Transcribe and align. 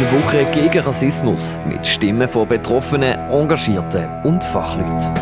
Die 0.00 0.10
Woche 0.12 0.46
gegen 0.46 0.78
Rassismus 0.78 1.60
mit 1.66 1.86
Stimmen 1.86 2.26
von 2.26 2.48
Betroffenen, 2.48 3.18
Engagierten 3.30 4.08
und 4.24 4.42
Fachleuten. 4.42 5.12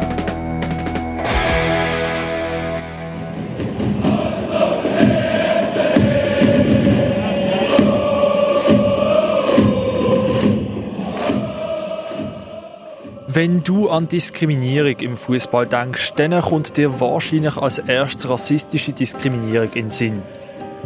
Wenn 13.27 13.65
du 13.65 13.91
an 13.91 14.07
Diskriminierung 14.07 14.97
im 15.01 15.17
Fußball 15.17 15.67
denkst, 15.67 16.13
dann 16.15 16.41
kommt 16.41 16.77
dir 16.77 17.01
wahrscheinlich 17.01 17.57
als 17.57 17.81
erstes 17.81 18.31
rassistische 18.31 18.93
Diskriminierung 18.93 19.73
in 19.73 19.87
den 19.87 19.91
Sinn. 19.91 20.23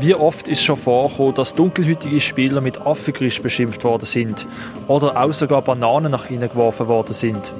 Wie 0.03 0.17
oft 0.17 0.49
ist 0.49 0.65
schon 0.65 0.75
vorgekommen, 0.75 1.35
dass 1.35 1.55
dunkelhütige 1.55 2.21
Spieler 2.21 2.61
mit 2.61 2.85
Affengrisch 2.85 3.41
beschimpft 3.41 3.85
worden 3.85 4.05
sind 4.05 4.49
oder 4.89 5.17
auch 5.17 5.33
sogar 5.33 5.63
Bananen 5.63 6.11
nach 6.11 6.29
ihnen 6.29 6.49
geworfen 6.49 6.89
worden 6.89 7.13
sind. 7.13 7.55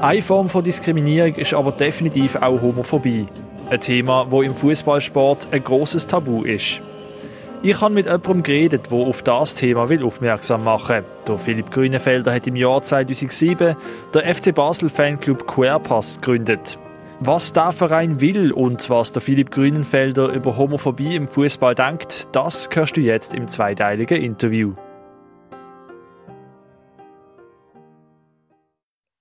Eine 0.00 0.22
Form 0.22 0.48
von 0.48 0.62
Diskriminierung 0.62 1.34
ist 1.34 1.52
aber 1.52 1.72
definitiv 1.72 2.36
auch 2.36 2.62
Homophobie. 2.62 3.26
Ein 3.70 3.80
Thema, 3.80 4.30
wo 4.30 4.40
im 4.42 4.54
Fußballsport 4.54 5.48
ein 5.50 5.64
großes 5.64 6.06
Tabu 6.06 6.44
ist. 6.44 6.80
Ich 7.64 7.80
habe 7.80 7.92
mit 7.92 8.06
jemandem 8.06 8.44
geredet, 8.44 8.92
der 8.92 8.98
auf 8.98 9.24
das 9.24 9.56
Thema 9.56 9.88
will 9.88 10.04
aufmerksam 10.04 10.62
machen 10.62 11.02
Der 11.26 11.38
Philipp 11.38 11.72
Grünefelder 11.72 12.32
hat 12.32 12.46
im 12.46 12.54
Jahr 12.54 12.84
2007 12.84 13.74
der 14.14 14.34
FC 14.36 14.54
Basel 14.54 14.90
Fanclub 14.90 15.44
Queerpass 15.44 16.20
gegründet. 16.20 16.78
Was 17.22 17.52
der 17.52 17.72
Verein 17.72 18.18
will 18.22 18.50
und 18.50 18.88
was 18.88 19.12
der 19.12 19.20
Philipp 19.20 19.50
Grünenfelder 19.50 20.32
über 20.32 20.56
Homophobie 20.56 21.14
im 21.14 21.28
Fußball 21.28 21.74
denkt, 21.74 22.34
das 22.34 22.70
hörst 22.72 22.96
du 22.96 23.02
jetzt 23.02 23.34
im 23.34 23.46
zweiteiligen 23.46 24.22
Interview. 24.22 24.74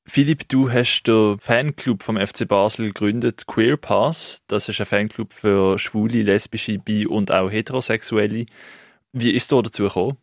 Philipp, 0.08 0.48
du 0.48 0.72
hast 0.72 1.04
den 1.04 1.40
Fanclub 1.40 2.02
vom 2.04 2.16
FC 2.16 2.48
Basel 2.48 2.88
gegründet, 2.88 3.46
Queer 3.48 3.76
Pass. 3.76 4.44
Das 4.48 4.70
ist 4.70 4.80
ein 4.80 4.86
Fanclub 4.86 5.34
für 5.34 5.78
schwule, 5.78 6.24
lesbische, 6.24 6.80
bi 6.80 7.06
und 7.06 7.34
auch 7.34 7.52
heterosexuelle. 7.52 8.46
Wie 9.12 9.32
ist 9.32 9.52
du 9.52 9.62
dazu 9.62 9.84
gekommen? 9.84 10.18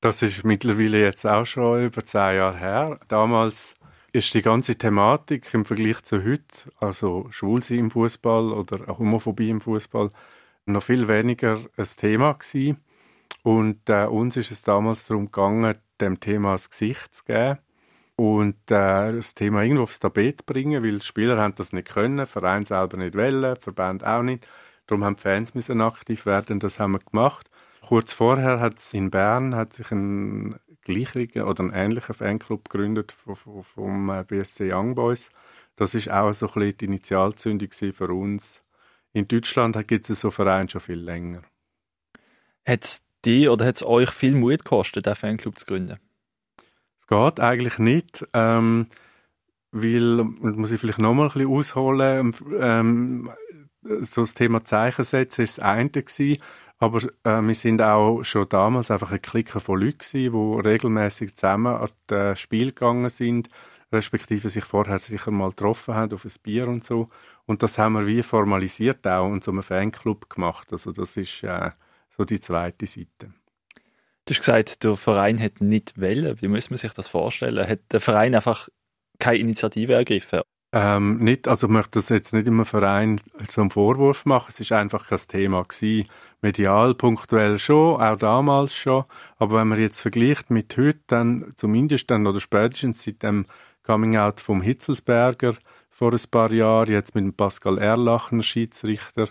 Das 0.00 0.22
ist 0.22 0.44
mittlerweile 0.44 1.00
jetzt 1.00 1.26
auch 1.26 1.44
schon 1.44 1.84
über 1.84 2.04
zehn 2.06 2.36
Jahre 2.36 2.58
her. 2.58 3.00
Damals 3.08 3.74
ist 4.16 4.32
die 4.32 4.40
ganze 4.40 4.76
Thematik 4.76 5.52
im 5.52 5.66
Vergleich 5.66 6.02
zu 6.02 6.24
heute, 6.24 6.72
also 6.80 7.26
Schwulsein 7.30 7.78
im 7.78 7.90
Fußball 7.90 8.50
oder 8.50 8.88
auch 8.88 8.98
Homophobie 8.98 9.50
im 9.50 9.60
Fußball, 9.60 10.10
noch 10.64 10.82
viel 10.82 11.06
weniger 11.06 11.60
ein 11.76 11.84
Thema 11.84 12.32
gewesen. 12.32 12.78
Und 13.42 13.90
äh, 13.90 14.06
uns 14.06 14.38
ist 14.38 14.50
es 14.50 14.62
damals 14.62 15.06
darum 15.06 15.26
gegangen, 15.26 15.76
dem 16.00 16.18
Thema 16.18 16.52
das 16.52 16.70
Gesicht 16.70 17.14
zu 17.14 17.24
geben 17.24 17.58
und 18.16 18.56
äh, 18.70 19.12
das 19.12 19.34
Thema 19.34 19.62
irgendwo 19.62 19.82
aufs 19.82 20.00
Tapet 20.00 20.46
bringen, 20.46 20.82
weil 20.82 21.02
Spieler 21.02 21.36
haben 21.36 21.54
das 21.54 21.74
nicht 21.74 21.88
können, 21.88 22.26
Verein 22.26 22.64
selber 22.64 22.96
nicht 22.96 23.14
wollen, 23.14 23.56
Verband 23.56 24.02
auch 24.02 24.22
nicht. 24.22 24.48
Darum 24.86 25.04
haben 25.04 25.16
die 25.16 25.22
Fans 25.22 25.54
müssen 25.54 25.82
aktiv 25.82 26.24
werden 26.24 26.58
das 26.58 26.78
haben 26.78 26.92
wir 26.92 27.00
gemacht. 27.00 27.50
Kurz 27.86 28.14
vorher 28.14 28.60
hat 28.60 28.78
es 28.78 28.94
in 28.94 29.10
Bern 29.10 29.54
hat 29.54 29.74
sich 29.74 29.90
ein 29.92 30.58
gleicher 30.86 31.46
oder 31.46 31.64
ein 31.64 31.72
ähnlicher 31.72 32.14
Fanclub 32.14 32.68
gegründet 32.68 33.12
vom, 33.12 33.62
vom 33.64 34.10
äh, 34.10 34.24
BSC 34.24 34.72
Young 34.72 34.94
Boys. 34.94 35.28
Das 35.76 35.94
ist 35.94 36.10
auch 36.10 36.32
so 36.32 36.46
ein 36.46 36.52
bisschen 36.54 36.78
die 36.78 36.84
Initialzündung 36.86 37.70
für 37.70 38.08
uns. 38.08 38.62
In 39.12 39.28
Deutschland 39.28 39.76
gibt 39.86 40.08
es 40.08 40.20
so 40.20 40.30
Vereine 40.30 40.68
schon 40.68 40.80
viel 40.80 40.98
länger. 40.98 41.42
Hat 42.66 42.84
es 42.84 43.04
die 43.24 43.48
oder 43.48 43.66
hat 43.66 43.76
es 43.76 43.82
euch 43.82 44.10
viel 44.10 44.34
Mut 44.34 44.64
gekostet, 44.64 45.06
diesen 45.06 45.16
Fanclub 45.16 45.58
zu 45.58 45.66
gründen? 45.66 45.98
geht 47.06 47.40
eigentlich 47.40 47.78
nicht, 47.78 48.24
ähm, 48.32 48.88
weil, 49.72 50.24
muss 50.24 50.72
ich 50.72 50.80
vielleicht 50.80 50.98
nochmal 50.98 51.26
ein 51.26 51.32
bisschen 51.32 51.50
ausholen, 51.50 52.34
ähm, 52.58 53.30
so 54.00 54.22
das 54.22 54.34
Thema 54.34 54.64
Zeichen 54.64 55.04
setzen 55.04 55.42
ist 55.42 55.58
das 55.58 55.64
eine 55.64 55.88
gewesen, 55.88 56.42
aber 56.78 57.02
äh, 57.24 57.40
wir 57.40 57.54
sind 57.54 57.80
auch 57.80 58.22
schon 58.22 58.48
damals 58.48 58.90
einfach 58.90 59.10
ein 59.10 59.22
Klicker 59.22 59.60
von 59.60 59.80
Leuten 59.80 59.98
gewesen, 59.98 60.32
die 60.32 60.68
regelmäßig 60.68 61.34
zusammen 61.34 61.74
an 61.74 61.90
das 62.08 62.38
Spiel 62.38 62.66
gegangen 62.66 63.08
sind, 63.08 63.48
respektive 63.92 64.50
sich 64.50 64.64
vorher 64.64 64.98
sicher 64.98 65.30
mal 65.30 65.50
getroffen 65.50 65.94
haben 65.94 66.12
auf 66.12 66.24
ein 66.24 66.32
Bier 66.42 66.68
und 66.68 66.84
so. 66.84 67.08
Und 67.46 67.62
das 67.62 67.78
haben 67.78 67.94
wir 67.94 68.06
wie 68.06 68.22
formalisiert 68.22 69.06
auch 69.06 69.26
und 69.26 69.44
so 69.44 69.52
einen 69.52 69.62
Fanclub 69.62 70.28
gemacht. 70.28 70.72
Also 70.72 70.92
das 70.92 71.16
ist 71.16 71.42
äh, 71.44 71.70
so 72.16 72.24
die 72.24 72.40
zweite 72.40 72.86
Seite. 72.86 73.32
Du 74.26 74.34
hast 74.34 74.40
gesagt, 74.40 74.82
der 74.82 74.96
Verein 74.96 75.40
hat 75.40 75.60
nicht 75.60 75.98
wählen. 76.00 76.36
Wie 76.40 76.48
muss 76.48 76.68
man 76.68 76.78
sich 76.78 76.92
das 76.92 77.08
vorstellen? 77.08 77.66
Hat 77.66 77.80
der 77.92 78.00
Verein 78.00 78.34
einfach 78.34 78.68
keine 79.18 79.38
Initiative 79.38 79.94
ergriffen? 79.94 80.40
Ähm, 80.72 81.18
nicht, 81.18 81.46
also 81.46 81.68
ich 81.68 81.72
möchte 81.72 81.92
das 81.92 82.08
jetzt 82.08 82.32
nicht 82.32 82.48
im 82.48 82.64
Verein 82.64 83.20
zum 83.48 83.70
Vorwurf 83.70 84.24
machen. 84.24 84.48
Es 84.48 84.58
ist 84.58 84.72
einfach 84.72 85.06
kein 85.06 85.20
Thema 85.28 85.62
gewesen. 85.62 86.08
Medial, 86.42 86.94
punktuell 86.94 87.58
schon, 87.58 88.00
auch 88.00 88.16
damals 88.16 88.74
schon. 88.74 89.04
Aber 89.38 89.60
wenn 89.60 89.68
man 89.68 89.80
jetzt 89.80 90.00
vergleicht 90.00 90.50
mit 90.50 90.76
heute, 90.76 91.00
dann 91.06 91.52
zumindest 91.56 92.10
dann 92.10 92.26
oder 92.26 92.40
spätestens 92.40 93.02
seit 93.02 93.22
dem 93.22 93.46
Coming 93.82 94.16
Out 94.16 94.40
vom 94.40 94.62
Hitzelsberger 94.62 95.56
vor 95.88 96.12
ein 96.12 96.30
paar 96.30 96.52
Jahren, 96.52 96.92
jetzt 96.92 97.14
mit 97.14 97.24
dem 97.24 97.32
Pascal 97.32 97.78
Erlacher, 97.78 98.42
Schiedsrichter, 98.42 99.28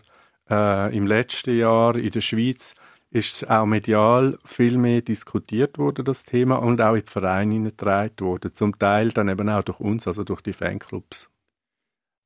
äh, 0.50 0.96
im 0.96 1.06
letzten 1.06 1.58
Jahr 1.58 1.96
in 1.96 2.10
der 2.10 2.22
Schweiz, 2.22 2.74
ist 3.12 3.50
auch 3.50 3.66
medial 3.66 4.38
viel 4.44 4.78
mehr 4.78 5.02
diskutiert 5.02 5.78
worden, 5.78 6.04
das 6.04 6.24
Thema, 6.26 6.56
und 6.56 6.82
auch 6.82 6.96
in 6.96 7.06
die 7.06 7.12
Vereine 7.12 7.54
hineingetragen 7.54 8.20
worden. 8.20 8.54
Zum 8.54 8.78
Teil 8.78 9.10
dann 9.12 9.30
eben 9.30 9.48
auch 9.50 9.64
durch 9.64 9.80
uns, 9.80 10.08
also 10.08 10.24
durch 10.24 10.42
die 10.42 10.54
Fanclubs. 10.54 11.30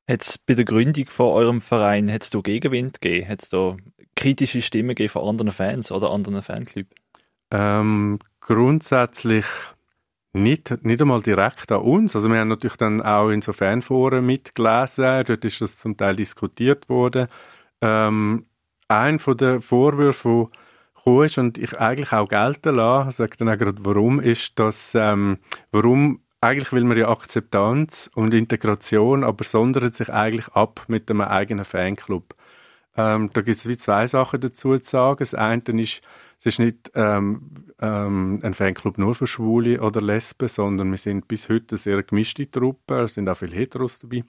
Hat 0.10 0.24
es 0.24 0.38
bei 0.40 0.56
der 0.56 0.66
Gründung 0.66 1.06
von 1.08 1.28
eurem 1.28 1.62
Verein 1.62 2.12
hat's 2.12 2.32
da 2.32 2.40
Gegenwind 2.40 3.02
gegeben? 3.02 3.30
Hat 3.30 3.44
es 3.44 3.50
da 3.50 3.78
kritische 4.20 4.62
Stimmen 4.62 4.90
gegeben 4.90 5.10
von 5.10 5.28
anderen 5.28 5.52
Fans 5.52 5.92
oder 5.92 6.12
anderen 6.12 6.42
Fanclubs? 6.42 6.90
Ähm, 7.52 8.20
grundsätzlich 8.42 9.46
nicht, 10.34 10.84
nicht 10.84 11.02
einmal 11.02 11.22
direkt 11.22 11.72
an 11.72 11.82
uns. 11.82 12.16
Also 12.16 12.30
wir 12.30 12.40
haben 12.40 12.50
natürlich 12.50 12.78
dann 12.78 13.02
auch 13.02 13.30
in 13.30 13.42
so 13.42 13.54
Fanforen 13.54 14.26
mitgelesen, 14.26 15.24
dort 15.26 15.46
ist 15.46 15.62
das 15.62 15.78
zum 15.78 15.98
Teil 15.98 16.16
diskutiert 16.16 16.90
worden. 16.90 17.28
Ähm, 17.82 18.46
ein 18.88 19.20
von 19.20 19.38
den 19.38 19.62
Vorwürfen, 19.62 20.50
gekommen 20.96 21.26
ist 21.26 21.38
und 21.38 21.58
ich 21.58 21.80
eigentlich 21.80 22.12
auch 22.12 22.28
gelten 22.28 22.76
lasse, 22.76 23.18
sage 23.18 23.38
dann 23.38 23.50
auch 23.50 23.58
gerade, 23.58 23.84
warum, 23.84 24.20
ist, 24.20 24.60
dass, 24.60 24.94
ähm, 24.96 25.40
warum 25.72 26.22
eigentlich 26.42 26.72
will 26.72 26.84
man 26.84 26.98
ja 26.98 27.10
Akzeptanz 27.10 28.10
und 28.16 28.34
Integration, 28.34 29.24
aber 29.24 29.44
sondert 29.44 29.96
sich 29.96 30.12
eigentlich 30.12 30.48
ab 30.50 30.86
mit 30.88 31.10
einem 31.10 31.22
eigenen 31.22 31.66
Fanclub. 31.66 32.36
Ähm, 33.00 33.30
da 33.32 33.42
gibt 33.42 33.58
es 33.58 33.66
wie 33.66 33.78
zwei 33.78 34.08
Sachen 34.08 34.42
dazu 34.42 34.78
zu 34.78 34.90
sagen. 34.90 35.20
Das 35.20 35.34
eine 35.34 35.62
ist, 35.82 36.02
es 36.38 36.46
ist 36.46 36.60
nicht 36.60 36.92
ähm, 36.96 37.72
ähm, 37.80 38.42
ein 38.44 38.54
Fanclub 38.54 38.98
nur 38.98 39.16
für 39.16 39.26
Schwule 39.26 39.80
oder 39.80 40.02
Lesben, 40.02 40.50
sondern 40.50 40.92
wir 40.92 40.98
sind 40.98 41.30
bis 41.30 41.48
heute 41.48 41.76
eine 41.76 41.78
sehr 41.78 42.04
gemischte 42.04 42.52
Truppe. 42.52 43.04
Es 43.04 43.14
sind 43.14 43.30
auch 43.30 43.38
viele 43.38 43.56
Heteros 43.56 44.00
dabei, 44.00 44.26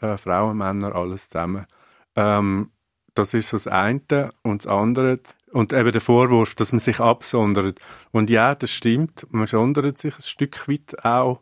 äh, 0.00 0.16
Frauen, 0.18 0.56
Männer, 0.56 0.94
alles 0.94 1.28
zusammen. 1.28 1.66
Ähm, 2.14 2.70
das 3.14 3.34
ist 3.34 3.52
das 3.52 3.66
eine. 3.66 4.30
Und 4.42 4.64
das 4.64 4.72
andere, 4.72 5.18
und 5.50 5.72
eben 5.72 5.90
der 5.90 6.00
Vorwurf, 6.00 6.54
dass 6.54 6.70
man 6.70 6.78
sich 6.78 7.00
absondert. 7.00 7.80
Und 8.12 8.30
ja, 8.30 8.54
das 8.54 8.70
stimmt, 8.70 9.26
man 9.30 9.48
sondert 9.48 9.98
sich 9.98 10.14
ein 10.14 10.22
Stück 10.22 10.68
weit 10.68 11.04
auch 11.04 11.40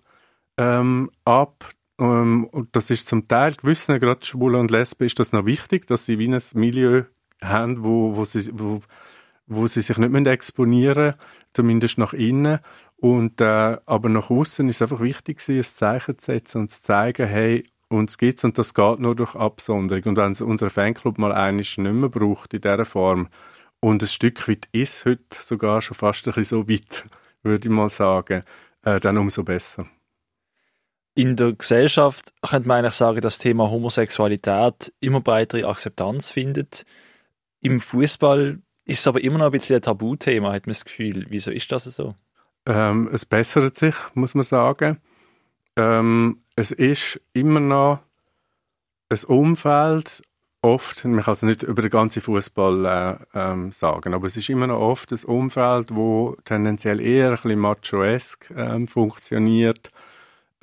ähm, 0.56 1.10
ab. 1.26 1.70
Ähm, 1.99 2.44
und 2.47 2.75
das 2.75 2.91
ist 2.91 3.09
zum 3.09 3.28
Teil 3.28 3.55
gewissen, 3.55 3.99
gerade 4.00 4.25
Schwule 4.25 4.59
und 4.59 4.71
Lesben, 4.71 5.05
ist 5.05 5.19
das 5.19 5.32
noch 5.32 5.47
wichtig, 5.47 5.87
dass 5.87 6.06
sie 6.06 6.19
wie 6.19 6.28
ein 6.28 6.43
Milieu 6.55 7.05
haben, 7.43 7.82
wo, 7.84 8.16
wo, 8.16 8.25
sie, 8.25 8.50
wo, 8.53 8.82
wo 9.47 9.66
sie 9.66 9.82
sich 9.82 9.99
nicht 9.99 10.10
mehr 10.10 10.27
exponieren 10.27 11.15
zumindest 11.52 11.99
nach 11.99 12.12
innen. 12.12 12.58
Und, 12.96 13.41
äh, 13.41 13.79
aber 13.87 14.08
nach 14.08 14.31
außen 14.31 14.69
ist 14.69 14.76
es 14.76 14.82
einfach 14.82 15.00
wichtig, 15.00 15.46
ein 15.49 15.62
Zeichen 15.62 16.19
zu 16.19 16.26
setzen 16.26 16.62
und 16.62 16.70
zu 16.70 16.82
zeigen, 16.82 17.26
hey, 17.26 17.64
uns 17.88 18.19
gibt 18.19 18.43
und 18.44 18.58
das 18.58 18.75
geht 18.75 18.99
nur 18.99 19.14
durch 19.14 19.35
Absonderung. 19.35 20.05
Und 20.05 20.17
wenn 20.17 20.32
es 20.32 20.41
unser 20.41 20.70
Fanclub 20.70 21.19
mal 21.19 21.32
einiges 21.32 21.79
nicht 21.79 21.93
mehr 21.93 22.08
braucht 22.08 22.55
in 22.55 22.61
dieser 22.61 22.85
Form, 22.85 23.29
und 23.81 24.02
ein 24.02 24.08
Stück 24.08 24.49
weit 24.49 24.67
ist 24.73 25.05
heute 25.05 25.37
sogar 25.43 25.82
schon 25.82 25.94
fast 25.94 26.26
ein 26.26 26.32
bisschen 26.32 26.64
so 26.64 26.69
weit, 26.69 27.05
würde 27.43 27.69
ich 27.69 27.75
mal 27.75 27.91
sagen, 27.91 28.43
äh, 28.82 28.99
dann 28.99 29.19
umso 29.19 29.44
besser. 29.44 29.87
In 31.14 31.37
der 31.37 31.52
Gesellschaft 31.52 32.32
könnte 32.43 32.66
man 32.69 32.78
eigentlich 32.78 32.94
sagen, 32.94 33.20
dass 33.20 33.34
das 33.34 33.43
Thema 33.43 33.70
Homosexualität 33.70 34.93
immer 35.00 35.20
breitere 35.20 35.69
Akzeptanz 35.69 36.31
findet. 36.31 36.84
Im 37.61 37.81
Fußball 37.81 38.58
ist 38.84 38.99
es 39.00 39.06
aber 39.06 39.22
immer 39.22 39.38
noch 39.38 39.46
ein 39.46 39.52
bisschen 39.52 39.76
ein 39.76 39.82
Tabuthema, 39.82 40.52
hat 40.52 40.66
man 40.66 40.72
das 40.72 40.84
Gefühl. 40.84 41.26
Wieso 41.28 41.50
ist 41.50 41.70
das 41.70 41.84
so? 41.84 42.14
Ähm, 42.66 43.08
es 43.12 43.25
bessert 43.25 43.76
sich, 43.76 43.94
muss 44.14 44.34
man 44.34 44.44
sagen. 44.44 44.99
Ähm, 45.76 46.43
es 46.56 46.72
ist 46.72 47.20
immer 47.32 47.60
noch 47.60 48.00
ein 49.08 49.25
Umfeld 49.25 50.22
oft, 50.62 51.05
man 51.05 51.22
kann 51.22 51.32
es 51.32 51.43
nicht 51.43 51.62
über 51.62 51.82
den 51.82 51.90
ganzen 51.90 52.22
Fußball 52.22 52.87
äh, 52.87 53.38
ähm, 53.38 53.70
sagen, 53.70 54.14
aber 54.14 54.26
es 54.26 54.37
ist 54.37 54.49
immer 54.49 54.67
noch 54.67 54.81
oft 54.81 55.12
ein 55.12 55.25
Umfeld, 55.25 55.94
wo 55.94 56.37
tendenziell 56.44 57.00
eher 57.00 57.31
ein 57.31 57.37
bisschen 57.37 57.58
machoesk 57.58 58.50
ähm, 58.56 58.88
funktioniert, 58.88 59.90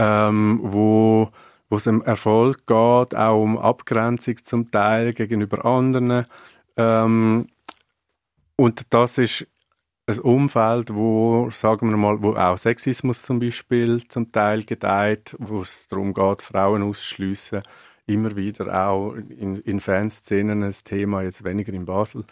ähm, 0.01 0.59
wo 0.63 1.30
wo 1.69 1.77
es 1.77 1.88
um 1.88 2.03
Erfolg 2.03 2.68
geht, 2.68 3.15
auch 3.15 3.42
um 3.42 3.57
Abgrenzung 3.57 4.36
zum 4.44 4.71
Teil 4.71 5.13
gegenüber 5.13 5.63
anderen. 5.63 6.25
Ähm, 6.75 7.48
und 8.57 8.94
das 8.94 9.18
ist 9.18 9.48
ein 10.07 10.19
Umfeld, 10.19 10.94
wo, 10.94 11.50
sagen 11.51 11.89
wir 11.89 11.95
mal, 11.95 12.21
wo 12.21 12.36
auch 12.36 12.57
Sexismus 12.57 13.21
zum 13.21 13.39
Beispiel 13.39 14.06
zum 14.09 14.33
Teil 14.33 14.65
gedeiht, 14.65 15.33
wo 15.39 15.62
es 15.62 15.88
darum 15.88 16.13
geht, 16.13 16.42
Frauen 16.42 16.83
auszuschliessen 16.83 17.63
immer 18.06 18.36
wieder 18.36 18.88
auch 18.88 19.13
in, 19.13 19.57
in 19.62 19.80
Fanszenen 19.80 20.63
ein 20.63 20.75
Thema, 20.83 21.24
jetzt 21.24 21.44
weniger 21.44 21.71
in 21.71 21.86
Basel. 21.86 22.25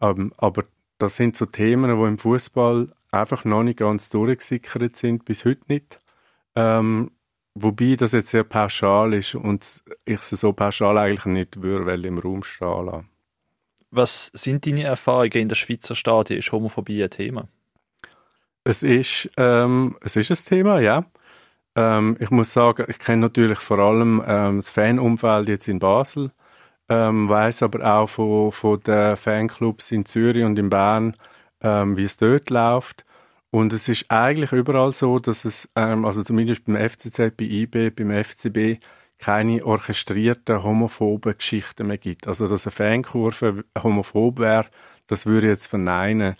Ähm, 0.00 0.32
aber 0.36 0.64
das 0.98 1.16
sind 1.16 1.36
so 1.36 1.46
Themen, 1.46 1.96
die 1.96 2.06
im 2.06 2.18
Fußball 2.18 2.92
einfach 3.10 3.44
noch 3.44 3.62
nicht 3.62 3.78
ganz 3.78 4.10
durchgesickert 4.10 4.96
sind, 4.96 5.24
bis 5.24 5.44
heute 5.46 5.62
nicht. 5.68 6.01
Ähm, 6.54 7.10
wobei 7.54 7.96
das 7.96 8.12
jetzt 8.12 8.28
sehr 8.28 8.44
pauschal 8.44 9.14
ist 9.14 9.34
und 9.34 9.82
ich 10.04 10.20
es 10.20 10.30
so 10.30 10.52
pauschal 10.52 10.98
eigentlich 10.98 11.24
nicht 11.26 11.62
würde 11.62 12.06
im 12.06 12.18
Raum 12.18 12.42
stehen 12.42 12.86
lassen. 12.86 13.08
Was 13.90 14.30
sind 14.34 14.66
deine 14.66 14.84
Erfahrungen 14.84 15.32
in 15.32 15.48
der 15.48 15.56
Schweizer 15.56 15.94
Stadien? 15.94 16.38
Ist 16.38 16.50
Homophobie 16.50 17.02
ein 17.04 17.10
Thema? 17.10 17.48
Es 18.64 18.82
ist, 18.82 19.28
ähm, 19.36 19.96
es 20.00 20.16
ist 20.16 20.30
ein 20.30 20.48
Thema, 20.48 20.80
ja. 20.80 21.04
Ähm, 21.74 22.16
ich 22.20 22.30
muss 22.30 22.52
sagen, 22.52 22.86
ich 22.88 22.98
kenne 22.98 23.22
natürlich 23.22 23.58
vor 23.60 23.78
allem 23.78 24.22
ähm, 24.26 24.56
das 24.58 24.70
Fanumfeld 24.70 25.48
jetzt 25.48 25.68
in 25.68 25.78
Basel, 25.78 26.30
ähm, 26.88 27.28
weiß 27.28 27.62
aber 27.62 27.84
auch 27.84 28.08
von, 28.08 28.52
von 28.52 28.80
den 28.80 29.16
Fanclubs 29.16 29.90
in 29.90 30.04
Zürich 30.04 30.44
und 30.44 30.58
in 30.58 30.70
Bern, 30.70 31.16
ähm, 31.60 31.96
wie 31.96 32.04
es 32.04 32.16
dort 32.16 32.50
läuft. 32.50 33.04
Und 33.52 33.72
es 33.74 33.86
ist 33.88 34.10
eigentlich 34.10 34.50
überall 34.52 34.94
so, 34.94 35.18
dass 35.18 35.44
es, 35.44 35.68
ähm, 35.76 36.04
also 36.06 36.22
zumindest 36.22 36.64
beim 36.64 36.76
FCZ, 36.76 37.36
bei 37.36 37.44
IB, 37.44 37.90
beim 37.90 38.10
FCB, 38.10 38.80
keine 39.18 39.64
orchestrierten 39.64 40.64
homophoben 40.64 41.36
Geschichten 41.36 41.86
mehr 41.86 41.98
gibt. 41.98 42.26
Also 42.26 42.48
dass 42.48 42.66
eine 42.66 42.72
Fankurve 42.72 43.64
homophob 43.80 44.38
wäre, 44.38 44.66
das 45.06 45.26
würde 45.26 45.48
ich 45.48 45.50
jetzt 45.52 45.66
verneinen. 45.66 46.34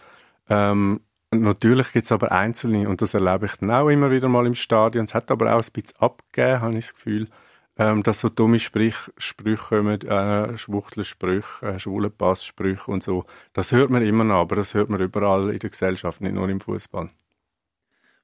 Ähm, 0.49 1.01
Natürlich 1.35 1.93
gibt 1.93 2.05
es 2.05 2.13
aber 2.13 2.31
Einzelne, 2.31 2.87
und 2.89 3.01
das 3.01 3.15
erlebe 3.15 3.47
ich 3.47 3.57
dann 3.57 3.71
auch 3.71 3.89
immer 3.89 4.11
wieder 4.11 4.29
mal 4.29 4.47
im 4.47 4.55
Stadion. 4.55 5.05
Es 5.05 5.15
hat 5.15 5.31
aber 5.31 5.55
auch 5.55 5.63
ein 5.63 5.73
bisschen 5.73 5.99
abgegeben, 5.99 6.61
habe 6.61 6.75
ich 6.77 6.85
das 6.85 6.95
Gefühl, 6.95 7.29
ähm, 7.77 8.03
dass 8.03 8.21
so 8.21 8.29
dumme 8.29 8.59
Sprich, 8.59 8.95
Sprüche 9.17 9.77
kommen, 9.77 10.01
äh, 10.03 10.57
Schwuchtelsprüche, 10.59 11.67
äh, 11.67 11.79
Schwulenpasssprüche 11.79 12.91
und 12.91 13.03
so. 13.03 13.25
Das 13.53 13.73
hört 13.73 13.91
man 13.91 14.03
immer 14.03 14.25
noch, 14.25 14.41
aber 14.41 14.57
das 14.57 14.75
hört 14.75 14.91
man 14.91 15.01
überall 15.01 15.51
in 15.51 15.59
der 15.59 15.71
Gesellschaft, 15.71 16.21
nicht 16.21 16.35
nur 16.35 16.49
im 16.49 16.61
Fußball. 16.61 17.11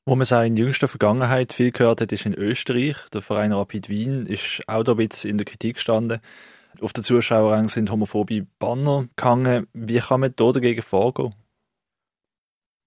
Wo 0.04 0.14
man 0.14 0.22
es 0.22 0.32
auch 0.32 0.42
in 0.42 0.56
jüngster 0.56 0.88
Vergangenheit 0.88 1.52
viel 1.52 1.70
gehört 1.70 2.00
hat, 2.00 2.12
ist 2.12 2.24
in 2.24 2.34
Österreich. 2.34 2.96
Der 3.12 3.20
Verein 3.20 3.52
Rapid 3.52 3.88
Wien 3.88 4.26
ist 4.26 4.62
auch 4.66 4.82
da 4.82 4.92
ein 4.92 4.98
bisschen 4.98 5.30
in 5.30 5.38
der 5.38 5.44
Kritik 5.44 5.74
gestanden. 5.74 6.20
Auf 6.80 6.92
der 6.92 7.04
Zuschauerrang 7.04 7.68
sind 7.68 7.90
homophobe 7.90 8.46
Banner 8.58 9.06
gehangen. 9.16 9.66
Wie 9.74 9.98
kann 9.98 10.20
man 10.20 10.32
da 10.34 10.52
dagegen 10.52 10.82
vorgehen? 10.82 11.34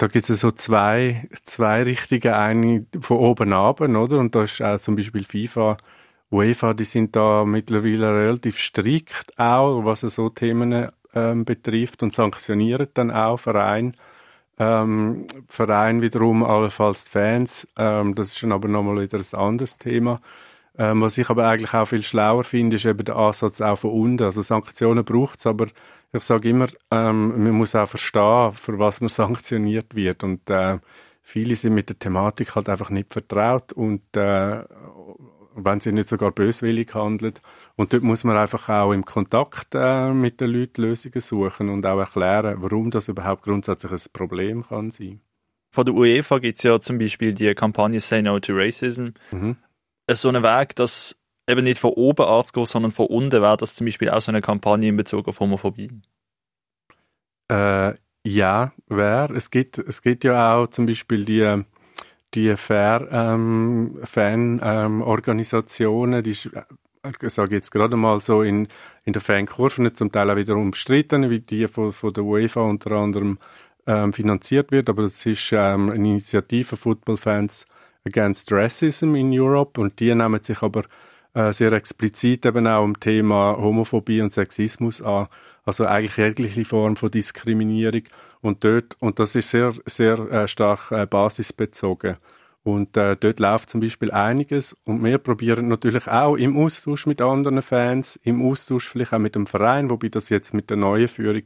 da 0.02 0.08
gibt 0.08 0.28
es 0.28 0.40
so 0.40 0.50
zwei, 0.50 1.30
zwei 1.44 1.84
Richtungen, 1.84 2.34
eine 2.34 2.86
von 3.02 3.18
oben 3.18 3.54
ab, 3.54 3.82
oder? 3.82 4.18
Und 4.18 4.34
da 4.34 4.44
ist 4.44 4.62
auch 4.62 4.80
zum 4.80 4.96
Beispiel 4.96 5.24
FIFA, 5.24 5.78
UEFA, 6.32 6.74
die 6.74 6.86
sind 6.86 7.16
da 7.16 7.44
mittlerweile 7.46 8.14
relativ 8.14 8.58
strikt 8.58 9.38
auch, 9.38 9.84
was 9.84 10.02
so 10.02 10.30
Themen 10.30 10.90
ähm, 11.14 11.46
betrifft 11.46 12.04
und 12.04 12.14
sanktionieren 12.14 12.88
dann 12.94 13.12
auch 13.12 13.38
Verein. 13.38 13.98
Ähm, 14.58 15.28
Verein 15.48 16.02
wiederum 16.02 16.44
allenfalls 16.44 17.08
Fans, 17.08 17.68
ähm, 17.78 18.16
das 18.16 18.30
ist 18.34 18.44
dann 18.44 18.52
aber 18.52 18.68
nochmal 18.68 19.02
wieder 19.02 19.18
ein 19.18 19.40
anderes 19.40 19.78
Thema. 19.78 20.22
Ähm, 20.78 21.02
was 21.02 21.18
ich 21.18 21.30
aber 21.30 21.48
eigentlich 21.48 21.74
auch 21.74 21.86
viel 21.86 22.04
schlauer 22.04 22.44
finde, 22.44 22.78
ist 22.78 22.86
eben 22.86 23.04
der 23.04 23.18
Ansatz 23.18 23.60
auch 23.60 23.78
von 23.78 23.92
unten. 23.92 24.24
Also 24.24 24.42
Sanktionen 24.42 25.04
braucht 25.04 25.40
es, 25.40 25.46
aber 25.46 25.68
ich 26.14 26.24
sage 26.24 26.50
immer, 26.50 26.68
ähm, 26.92 27.44
man 27.44 27.54
muss 27.54 27.76
auch 27.76 27.88
verstehen, 27.88 28.54
für 28.54 28.80
was 28.80 29.02
man 29.02 29.10
sanktioniert 29.10 29.96
wird. 29.96 30.24
Und 30.24 30.50
äh, 30.50 30.80
viele 31.22 31.56
sind 31.56 31.74
mit 31.74 31.90
der 31.90 32.00
Thematik 32.00 32.56
halt 32.56 32.70
einfach 32.70 32.90
nicht 32.90 33.12
vertraut 33.14 33.74
und 33.74 34.02
äh, 34.16 34.64
wenn 35.56 35.80
sie 35.80 35.92
nicht 35.92 36.10
sogar 36.10 36.32
böswillig 36.32 36.94
handeln. 36.94 37.34
Und 37.76 37.94
dort 37.94 38.04
muss 38.04 38.24
man 38.24 38.38
einfach 38.38 38.70
auch 38.70 38.92
im 38.92 39.06
Kontakt 39.06 39.76
äh, 39.76 40.12
mit 40.12 40.42
den 40.42 40.52
Leuten 40.52 40.82
Lösungen 40.82 41.22
suchen 41.22 41.70
und 41.70 41.86
auch 41.86 42.00
erklären, 42.00 42.56
warum 42.60 42.92
das 42.92 43.08
überhaupt 43.08 43.44
grundsätzlich 43.44 43.92
ein 43.92 44.12
Problem 44.14 44.64
kann 44.64 44.92
sein. 44.92 45.22
Von 45.74 45.86
der 45.86 45.96
UEFA 45.96 46.40
gibt 46.40 46.58
es 46.58 46.64
ja 46.64 46.80
zum 46.80 46.98
Beispiel 46.98 47.34
die 47.34 47.54
Kampagne 47.56 48.00
Say 48.00 48.22
No 48.22 48.40
to 48.40 48.54
Racism. 48.54 49.10
Mhm. 49.32 49.56
So 50.12 50.28
einen 50.28 50.44
Weg, 50.44 50.76
dass 50.76 51.18
eben 51.48 51.64
nicht 51.64 51.80
von 51.80 51.92
oben 51.92 52.26
anzugehen, 52.26 52.66
sondern 52.66 52.92
von 52.92 53.08
unten 53.08 53.42
wäre 53.42 53.58
das 53.58 53.76
zum 53.76 53.86
Beispiel 53.86 54.10
auch 54.10 54.22
so 54.22 54.32
eine 54.32 54.42
Kampagne 54.42 54.90
in 54.90 54.98
Bezug 54.98 55.28
auf 55.28 55.40
Homophobie? 55.40 55.90
Äh, 57.50 57.94
ja, 58.24 58.74
wäre. 58.88 59.34
Es 59.36 59.50
gibt, 59.50 59.78
es 59.78 60.02
gibt 60.02 60.24
ja 60.24 60.56
auch 60.56 60.68
zum 60.68 60.86
Beispiel 60.86 61.26
die, 61.26 61.64
die 62.34 62.56
ähm, 62.70 64.00
Fan-Organisationen, 64.04 66.14
ähm, 66.14 66.24
die 66.24 66.32
ich 66.32 66.50
sage 67.28 67.56
jetzt 67.56 67.72
gerade 67.72 67.98
mal 67.98 68.22
so 68.22 68.44
in, 68.44 68.68
in 69.06 69.14
der 69.14 69.22
Fankurve 69.22 69.94
zum 69.94 70.12
Teil 70.12 70.30
auch 70.30 70.36
wieder 70.36 70.56
umstritten, 70.56 71.30
wie 71.30 71.40
die 71.40 71.68
von, 71.68 71.94
von 71.94 72.14
der 72.14 72.24
UEFA 72.24 72.62
unter 72.62 72.92
anderem 72.92 73.40
ähm, 73.88 74.14
finanziert 74.14 74.72
wird, 74.72 74.90
aber 74.90 75.04
das 75.04 75.26
ist 75.26 75.52
ähm, 75.52 75.90
eine 75.90 76.10
Initiative 76.10 76.78
Football 76.78 77.18
Fans 77.18 77.66
Against 78.06 78.52
Racism 78.52 79.16
in 79.16 79.38
Europe 79.38 79.80
und 79.80 80.00
die 80.00 80.14
nehmen 80.14 80.42
sich 80.42 80.62
aber 80.62 80.84
äh, 81.34 81.54
sehr 81.54 81.72
explizit 81.74 82.46
eben 82.46 82.68
auch 82.68 82.84
um 82.84 83.00
Thema 83.00 83.56
Homophobie 83.58 84.22
und 84.22 84.32
Sexismus 84.32 85.02
an. 85.02 85.28
Also 85.64 85.86
eigentlich 85.86 86.18
jegliche 86.18 86.66
Form 86.66 86.96
von 86.96 87.12
Diskriminierung. 87.12 88.04
Und 88.42 88.64
dort, 88.64 88.98
und 89.00 89.20
das 89.20 89.36
ist 89.36 89.50
sehr, 89.50 89.74
sehr 89.86 90.18
äh, 90.32 90.48
stark 90.48 90.92
äh, 90.92 91.06
basisbezogen. 91.06 92.18
Und 92.64 92.96
äh, 92.96 93.16
dort 93.16 93.40
läuft 93.40 93.70
zum 93.70 93.82
Beispiel 93.82 94.12
einiges. 94.12 94.76
Und 94.84 95.04
wir 95.04 95.18
probieren 95.18 95.68
natürlich 95.68 96.08
auch 96.08 96.36
im 96.36 96.58
Austausch 96.58 97.08
mit 97.08 97.22
anderen 97.22 97.62
Fans, 97.62 98.20
im 98.24 98.42
Austausch 98.42 98.90
vielleicht 98.90 99.14
auch 99.14 99.20
mit 99.20 99.36
dem 99.36 99.48
Verein, 99.48 99.90
wobei 99.90 100.10
das 100.10 100.30
jetzt 100.30 100.54
mit 100.54 100.70
der 100.70 100.78
neuen 100.78 101.08
Führung 101.08 101.44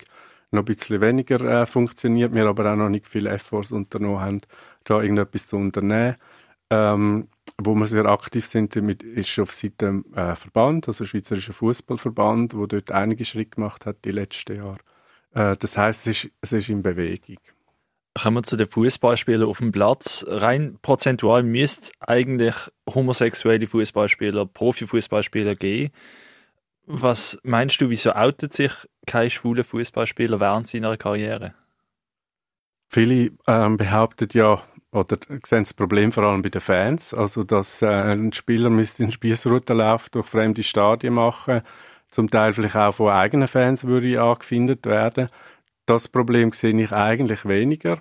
noch 0.52 0.62
ein 0.62 0.66
bisschen 0.66 1.02
weniger 1.02 1.42
äh, 1.42 1.66
funktioniert, 1.66 2.34
wir 2.34 2.46
aber 2.46 2.72
auch 2.72 2.76
noch 2.78 2.90
nicht 2.90 3.08
viele 3.08 3.30
Efforts 3.30 3.72
unternommen 3.72 4.20
haben, 4.20 4.42
da 4.84 5.02
irgendetwas 5.02 5.48
zu 5.48 5.58
unternehmen. 5.58 6.16
Ähm, 6.70 7.28
wo 7.62 7.76
wir 7.76 7.88
sehr 7.88 8.06
aktiv 8.06 8.46
sind, 8.48 8.76
damit 8.76 9.04
ist 9.04 9.38
auf 9.40 9.54
Seite 9.54 10.04
äh, 10.16 10.36
Verband, 10.36 10.88
also 10.88 11.06
Schweizerischer 11.06 11.54
Fußballverband, 11.54 12.56
wo 12.56 12.66
dort 12.66 12.92
einige 12.92 13.24
Schritte 13.24 13.52
gemacht 13.52 13.86
hat 13.86 14.04
die 14.04 14.12
letzten 14.12 14.58
Jahre. 14.58 14.80
Äh, 15.36 15.56
das 15.58 15.78
heißt, 15.78 16.08
es 16.08 16.24
ist, 16.24 16.32
es 16.42 16.52
ist 16.54 16.70
in 16.70 16.82
Bewegung. 16.82 17.38
Kommen 18.20 18.38
wir 18.38 18.44
zu 18.44 18.56
den 18.56 18.68
Fußballspielern 18.68 19.48
auf 19.48 19.60
dem 19.60 19.72
Platz. 19.72 20.26
Rein 20.28 20.80
prozentual 20.82 21.44
müsste 21.44 21.92
eigentlich 22.00 22.56
homosexuelle 22.90 23.68
Fußballspieler, 23.68 24.46
Profifußballspieler 24.46 25.56
geben. 25.56 25.92
Was 26.88 27.38
meinst 27.44 27.82
du, 27.82 27.90
wieso 27.90 28.14
outet 28.14 28.54
sich 28.54 28.72
kein 29.06 29.30
schwuler 29.30 29.64
Fußballspieler 29.64 30.40
während 30.40 30.68
seiner 30.68 30.96
Karriere? 30.98 31.56
Viele 32.88 33.32
ähm, 33.48 33.76
behaupten 33.76 34.30
ja, 34.32 34.64
oder 34.92 35.18
sehen 35.44 35.64
das 35.64 35.74
Problem 35.74 36.12
vor 36.12 36.24
allem 36.24 36.42
bei 36.42 36.50
den 36.50 36.62
Fans, 36.62 37.14
also 37.14 37.44
dass 37.44 37.82
äh, 37.82 37.88
ein 37.88 38.32
Spieler 38.32 38.70
müsste 38.70 39.04
einen 39.04 39.12
Spießrutenlauf 39.12 40.10
durch 40.10 40.28
fremde 40.28 40.64
Stadien 40.64 41.16
machen, 41.16 41.62
zum 42.16 42.30
Teil 42.30 42.54
vielleicht 42.54 42.78
auch 42.78 42.94
von 42.96 43.12
eigenen 43.12 43.50
Fans 43.50 43.84
würde 43.86 44.22
angefindet 44.22 44.86
werden. 44.86 45.28
Das 45.86 46.08
Problem 46.08 46.54
sehe 46.54 46.74
ich 46.82 46.94
eigentlich 46.94 47.46
weniger. 47.46 47.98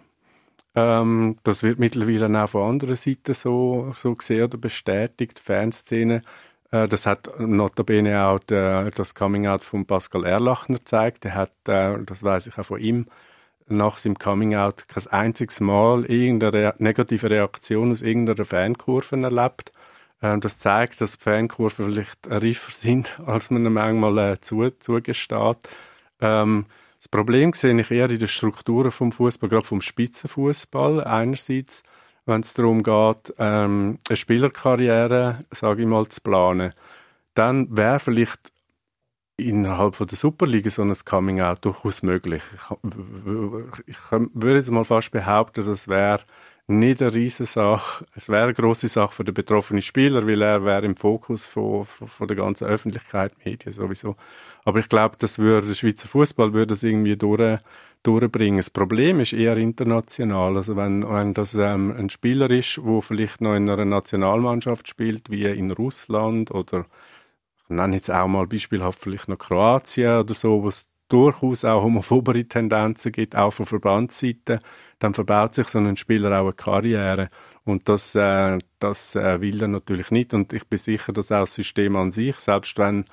Ähm, 0.77 1.39
das 1.43 1.65
wird 1.65 1.81
mittlerweile 1.81 2.45
auch 2.45 2.49
von 2.49 2.71
anderen 2.71 2.95
Seiten 2.95 3.35
so, 3.35 3.93
so 4.01 4.15
gesehen 4.15 4.45
oder 4.45 4.57
bestätigt, 4.57 5.41
Fanszene. 5.41 6.23
Äh, 6.71 6.87
das 6.87 7.07
hat 7.07 7.29
notabene 7.41 8.25
auch 8.25 8.39
der, 8.39 8.93
das 8.93 9.17
Coming-out 9.17 9.65
von 9.65 9.85
Pascal 9.85 10.25
Erlachner 10.25 10.79
gezeigt. 10.79 11.25
Der 11.25 11.35
hat, 11.35 11.51
äh, 11.67 11.99
das 12.05 12.23
weiß 12.23 12.47
ich 12.47 12.57
auch 12.57 12.67
von 12.67 12.81
ihm, 12.81 13.07
nach 13.67 13.99
seinem 13.99 14.17
Coming-out 14.17 14.87
kein 14.87 15.09
einziges 15.09 15.59
Mal 15.59 16.05
irgendeine 16.05 16.75
negative 16.79 17.31
Reaktion 17.31 17.91
aus 17.91 18.01
irgendeiner 18.01 18.45
Fankurve 18.45 19.21
erlebt. 19.21 19.73
Ähm, 20.25 20.41
das 20.41 20.59
zeigt, 20.59 21.03
dass 21.03 21.17
Fankurven 21.17 21.85
vielleicht 21.85 22.27
reifer 22.27 22.73
sind, 22.73 23.21
als 23.27 23.51
man 23.51 23.71
manchmal 23.71 24.33
äh, 24.33 24.41
zu, 24.41 24.71
zugesteht. 24.81 25.59
Ähm, 26.21 26.65
das 26.99 27.09
Problem 27.09 27.53
sehe 27.53 27.79
ich 27.79 27.91
eher 27.91 28.09
in 28.09 28.19
den 28.19 28.29
Strukturen 28.29 28.91
vom 28.91 29.13
Fußball, 29.13 29.51
gerade 29.51 29.67
vom 29.67 29.83
Spitzenfußball. 29.83 31.05
Einerseits, 31.05 31.83
wenn 32.25 32.41
es 32.41 32.55
darum 32.55 32.83
geht, 32.83 33.35
ähm, 33.39 33.99
eine 34.09 34.17
Spielerkarriere, 34.17 35.45
sage 35.51 35.83
ich 35.83 35.89
mal, 35.89 36.09
zu 36.09 36.23
planen, 36.23 36.73
dann 37.35 37.77
wäre 37.77 38.01
vielleicht 38.01 38.51
innerhalb 39.37 39.97
von 39.97 40.07
der 40.07 40.17
Superliga 40.17 40.71
so 40.71 40.81
ein 40.81 40.95
Coming-out 41.05 41.63
durchaus 41.67 42.03
möglich. 42.03 42.43
Ich, 42.83 43.87
ich, 43.87 43.99
würde 44.11 44.57
jetzt 44.57 44.71
mal 44.71 44.85
fast 44.85 45.11
behaupten, 45.11 45.67
das 45.67 45.87
wäre 45.87 46.21
nicht 46.67 47.03
eine 47.03 47.13
riesige 47.13 47.47
Sache. 47.47 48.07
Es 48.15 48.29
wäre 48.29 48.45
eine 48.45 48.55
grosse 48.55 48.89
Sache 48.89 49.15
für 49.15 49.25
den 49.25 49.35
betroffenen 49.35 49.83
Spieler, 49.83 50.27
weil 50.27 50.41
er 50.43 50.65
wäre 50.65 50.87
im 50.87 50.97
Fokus 50.97 51.45
von, 51.47 51.85
von, 51.85 52.09
von 52.09 52.29
der 52.29 52.37
ganzen 52.37 52.67
Öffentlichkeit, 52.67 53.33
Medien 53.45 53.73
sowieso. 53.73 54.17
Aber 54.65 54.79
ich 54.79 54.89
glaube, 54.89 55.17
das 55.19 55.39
würde 55.39 55.69
der 55.69 55.75
Schweizer 55.75 56.09
Fußball 56.09 56.53
würde 56.55 56.69
das 56.69 56.83
irgendwie 56.83 57.17
durch, 57.17 57.59
durchbringen. 58.03 58.59
Das 58.59 58.71
Problem 58.71 59.21
ist 59.21 59.35
eher 59.35 59.57
international. 59.59 60.57
Also 60.57 60.77
wenn, 60.77 61.07
wenn 61.09 61.35
das 61.35 61.55
ähm, 61.55 61.95
ein 61.97 62.09
Spieler 62.11 62.51
ist, 62.51 62.83
wo 62.83 63.01
vielleicht 63.03 63.41
noch 63.41 63.55
in 63.55 63.69
einer 63.69 63.85
Nationalmannschaft 63.85 64.89
spielt, 64.89 65.31
wie 65.31 65.45
in 65.45 65.71
Russland 65.71 66.51
oder 66.51 66.87
ich 67.65 67.71
nenne 67.71 67.97
jetzt 67.97 68.11
auch 68.11 68.29
mal 68.29 68.47
beispielhaft 68.47 69.01
vielleicht 69.01 69.29
noch 69.29 69.39
Kroatien 69.39 70.21
oder 70.21 70.35
so, 70.35 70.63
wo 70.63 70.69
es 70.69 70.87
durchaus 71.09 71.65
auch 71.65 71.83
homophobere 71.83 72.45
Tendenzen 72.45 73.13
gibt, 73.13 73.37
auch 73.37 73.53
von 73.53 73.67
Verbandsseite, 73.67 74.61
dann 74.99 75.15
verbaut 75.15 75.55
sich 75.55 75.69
so 75.69 75.79
ein 75.79 75.97
Spieler 75.97 76.41
auch 76.41 76.45
eine 76.45 76.53
Karriere. 76.55 77.31
Und 77.65 77.89
das, 77.89 78.15
äh, 78.15 78.59
das 78.79 79.15
äh, 79.17 79.41
will 79.41 79.61
er 79.63 79.69
natürlich 79.69 80.11
nicht. 80.11 80.35
Und 80.35 80.53
ich 80.53 80.67
bin 80.67 80.79
sicher, 80.79 81.13
dass 81.13 81.33
auch 81.33 81.41
das 81.41 81.55
System 81.55 81.97
an 81.97 82.11
sich, 82.11 82.37
selbst 82.37 82.79
wenn, 82.79 83.05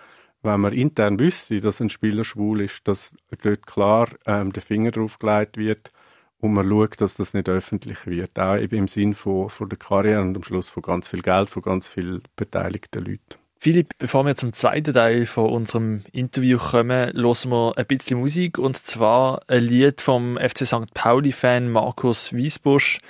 wenn 0.42 0.60
man 0.60 0.74
intern 0.74 1.20
wüsste, 1.20 1.60
dass 1.60 1.82
ein 1.82 1.90
Spieler 1.90 2.24
schwul 2.24 2.62
ist, 2.62 2.88
dass 2.88 3.16
dort 3.44 3.68
klar 3.68 4.10
ähm, 4.26 4.54
der 4.54 4.62
Finger 4.62 4.92
drauf 4.92 5.20
gelegt 5.20 5.58
wird 5.58 5.92
und 6.40 6.54
man 6.54 6.68
schaut, 6.68 7.00
dass 7.02 7.16
das 7.16 7.34
nicht 7.34 7.50
öffentlich 7.50 8.06
wird. 8.08 8.38
Auch 8.40 8.58
eben 8.58 8.76
im 8.76 8.88
Sinn 8.88 9.14
von, 9.14 9.50
von 9.50 9.70
der 9.70 9.78
Karriere 9.78 10.22
und 10.22 10.36
am 10.36 10.44
Schluss 10.44 10.70
von 10.70 10.84
ganz 10.84 11.08
viel 11.08 11.22
Geld, 11.22 11.50
von 11.50 11.62
ganz 11.62 11.88
vielen 11.88 12.24
beteiligten 12.36 13.06
Leuten. 13.06 13.41
Philipp, 13.64 13.94
bevor 14.00 14.26
wir 14.26 14.36
zum 14.36 14.54
zweiten 14.54 14.92
Teil 14.92 15.28
von 15.28 15.52
unserem 15.52 16.02
Interview 16.12 16.58
kommen, 16.58 17.14
hören 17.14 17.52
wir 17.52 17.74
ein 17.78 17.86
bisschen 17.86 18.20
Musik 18.20 18.58
und 18.58 18.76
zwar 18.76 19.44
ein 19.48 19.62
Lied 19.64 20.02
vom 20.02 20.36
FC 20.40 20.66
St. 20.66 20.92
Pauli-Fan 20.96 21.70
Markus 21.70 22.34
Wiesbusch. 22.34 23.02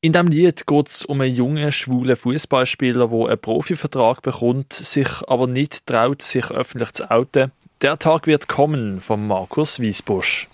In 0.00 0.12
dem 0.12 0.28
Lied 0.28 0.68
geht 0.68 0.86
es 0.86 1.04
um 1.04 1.20
einen 1.20 1.34
jungen, 1.34 1.72
schwulen 1.72 2.14
Fußballspieler, 2.14 3.08
der 3.08 3.28
einen 3.30 3.40
Profivertrag 3.40 4.22
bekommt, 4.22 4.74
sich 4.74 5.08
aber 5.26 5.48
nicht 5.48 5.84
traut, 5.86 6.22
sich 6.22 6.48
öffentlich 6.52 6.92
zu 6.92 7.10
outen. 7.10 7.50
Der 7.82 7.98
Tag 7.98 8.28
wird 8.28 8.46
kommen 8.46 9.00
von 9.00 9.26
Markus 9.26 9.80
Wiesbusch. 9.80 10.46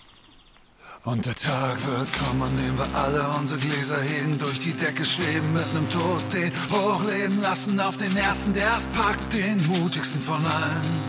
Und 1.03 1.25
der 1.25 1.35
Tag 1.35 1.77
wird 1.85 2.11
kommen, 2.13 2.41
an 2.41 2.57
dem 2.57 2.77
wir 2.77 2.87
alle 2.93 3.27
unsere 3.39 3.59
Gläser 3.59 4.01
heben, 4.01 4.37
durch 4.37 4.59
die 4.59 4.73
Decke 4.73 5.05
schweben, 5.05 5.53
mit 5.53 5.73
nem 5.73 5.89
Toast 5.89 6.33
den 6.33 6.51
hochleben 6.71 7.41
lassen 7.41 7.79
auf 7.79 7.97
den 7.97 8.15
ersten, 8.17 8.53
der 8.53 8.67
es 8.77 8.87
packt, 8.87 9.33
den 9.33 9.65
mutigsten 9.67 10.21
von 10.21 10.45
allen. 10.45 11.03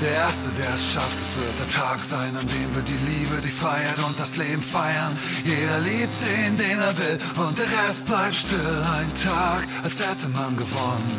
Der 0.00 0.10
Erste, 0.10 0.50
der 0.50 0.74
es 0.74 0.92
schafft, 0.92 1.18
es 1.18 1.36
wird 1.36 1.58
der 1.58 1.68
Tag 1.68 2.02
sein, 2.02 2.36
an 2.36 2.46
dem 2.46 2.74
wir 2.74 2.82
die 2.82 2.92
Liebe, 2.92 3.40
die 3.40 3.48
Freiheit 3.48 3.98
und 4.00 4.18
das 4.18 4.36
Leben 4.36 4.62
feiern. 4.62 5.16
Jeder 5.44 5.80
liebt 5.80 6.20
den, 6.20 6.56
den 6.56 6.78
er 6.80 6.96
will, 6.98 7.18
und 7.36 7.58
der 7.58 7.66
Rest 7.66 8.04
bleibt 8.04 8.34
still. 8.34 8.84
Ein 8.98 9.12
Tag, 9.14 9.66
als 9.82 10.00
hätte 10.00 10.28
man 10.28 10.56
gewonnen. 10.56 11.18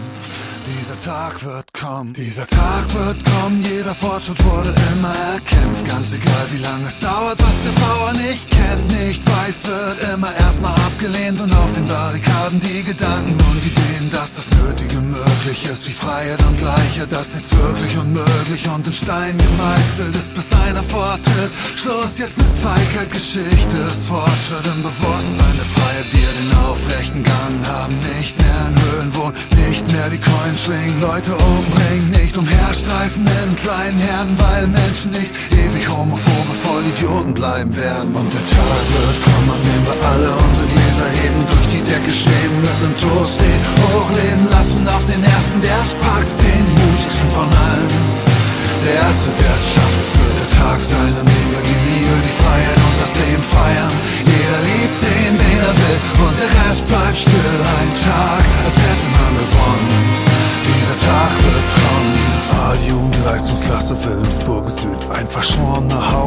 Dieser 0.65 0.97
Tag 0.97 1.43
wird 1.43 1.73
kommen, 1.73 2.13
dieser 2.13 2.47
Tag 2.47 2.91
wird 2.93 3.17
kommen, 3.23 3.61
jeder 3.61 3.93
Fortschritt 3.93 4.43
wurde 4.43 4.73
immer 4.93 5.13
erkämpft. 5.33 5.85
Ganz 5.85 6.11
egal 6.11 6.45
wie 6.51 6.57
lange 6.57 6.87
es 6.87 6.97
dauert, 6.99 7.37
was 7.39 7.61
der 7.61 7.81
Bauer 7.81 8.13
nicht 8.13 8.49
kennt, 8.49 8.87
nicht 8.99 9.21
weiß, 9.29 9.67
wird 9.67 10.13
immer 10.13 10.33
erstmal 10.35 10.73
abgelehnt 10.73 11.39
und 11.39 11.53
auf 11.53 11.71
den 11.73 11.87
Barrikaden 11.87 12.59
die 12.59 12.83
Gedanken 12.83 13.37
und 13.51 13.63
Ideen, 13.63 14.09
dass 14.09 14.37
das 14.37 14.49
Nötige 14.49 15.01
möglich 15.01 15.69
ist, 15.71 15.87
wie 15.87 15.93
Freiheit 15.93 16.41
und 16.43 16.57
Gleichheit, 16.57 17.11
dass 17.11 17.35
nichts 17.35 17.55
wirklich 17.55 17.95
unmöglich 17.97 18.67
und 18.67 18.87
in 18.87 18.93
Stein 18.93 19.37
gemeißelt 19.37 20.15
ist, 20.15 20.33
bis 20.33 20.51
einer 20.51 20.83
vortritt. 20.83 21.51
Schluss 21.75 22.17
jetzt 22.17 22.37
mit 22.37 22.47
Feigheit, 22.63 23.11
Geschichte 23.11 23.77
ist 23.87 24.07
Fortschritt 24.07 24.65
im 24.65 24.81
Bewusstsein 24.81 25.55
der 25.57 25.69
Freiheit, 25.75 26.05
wir 26.11 26.29
den 26.39 26.57
aufrechten 26.65 27.23
Gang 27.23 27.67
haben, 27.67 27.95
nicht 28.17 28.35
mehr 28.37 28.69
in 28.69 28.81
Höhlen 28.81 29.15
wohnen, 29.15 29.35
nicht 29.67 29.91
mehr 29.91 30.09
die 30.09 30.19
Coins 30.19 30.54
schwingen, 30.57 31.01
Leute 31.01 31.33
umbringen, 31.35 32.09
nicht 32.09 32.37
umherstreifen 32.37 33.25
in 33.27 33.55
kleinen 33.55 33.99
Herden, 33.99 34.35
weil 34.39 34.67
Menschen 34.67 35.11
nicht 35.11 35.31
ewig 35.51 35.89
homophobe 35.89 36.53
Vollidioten 36.63 37.33
bleiben 37.33 37.75
werden. 37.75 38.15
Und 38.15 38.31
der 38.31 38.43
Tag 38.43 38.83
wird 38.93 39.17
kommen, 39.23 39.49
an 39.51 39.61
dem 39.63 39.81
wir 39.85 39.97
alle 40.07 40.31
unsere 40.31 40.67
Gläser 40.67 41.09
heben, 41.19 41.41
durch 41.47 41.67
die 41.75 41.83
Decke 41.83 42.11
schweben, 42.11 42.57
mit 42.61 42.77
nem 42.81 42.95
Toast 42.97 43.35
den 43.39 43.59
hochleben 43.83 44.47
lassen 44.49 44.87
auf 44.87 45.03
den 45.05 45.23
ersten, 45.23 45.59
der 45.61 45.77
es 45.83 45.93
packt, 45.99 46.35
den 46.39 46.65
mutigsten 46.79 47.29
von 47.29 47.49
allen. 47.51 47.91
Der 48.85 48.95
Erste, 49.01 49.33
der 49.33 49.53
es 49.59 49.65
schafft, 49.73 49.97
es 49.97 50.11
wird 50.13 50.37
der 50.39 50.51
Tag 50.61 50.79
sein, 50.83 51.13
an 51.19 51.25
dem 51.25 51.47
wir 51.51 51.63
die 51.65 51.79
Liebe, 51.89 52.15
die 52.21 52.35
Freiheit 52.37 52.79
und 52.85 52.97
das 53.01 53.13
Leben 53.17 53.43
feiern. 53.43 53.95
Jeder 54.29 54.59
liebt 54.69 54.99
den, 55.01 55.33
den 55.41 55.59
er 55.59 55.75
will, 55.75 55.99
und 56.21 56.35
der 56.37 56.51
Rest 56.63 56.85
bleibt 56.85 57.17
still. 57.17 57.57
Ein 57.81 57.91
Tag, 57.97 58.43
als 58.63 58.77
hätte 58.77 59.07
man 59.17 59.31
gewonnen. 59.41 59.94
Ein 65.25 65.31
verschworener 65.31 66.11
Haufen 66.11 66.24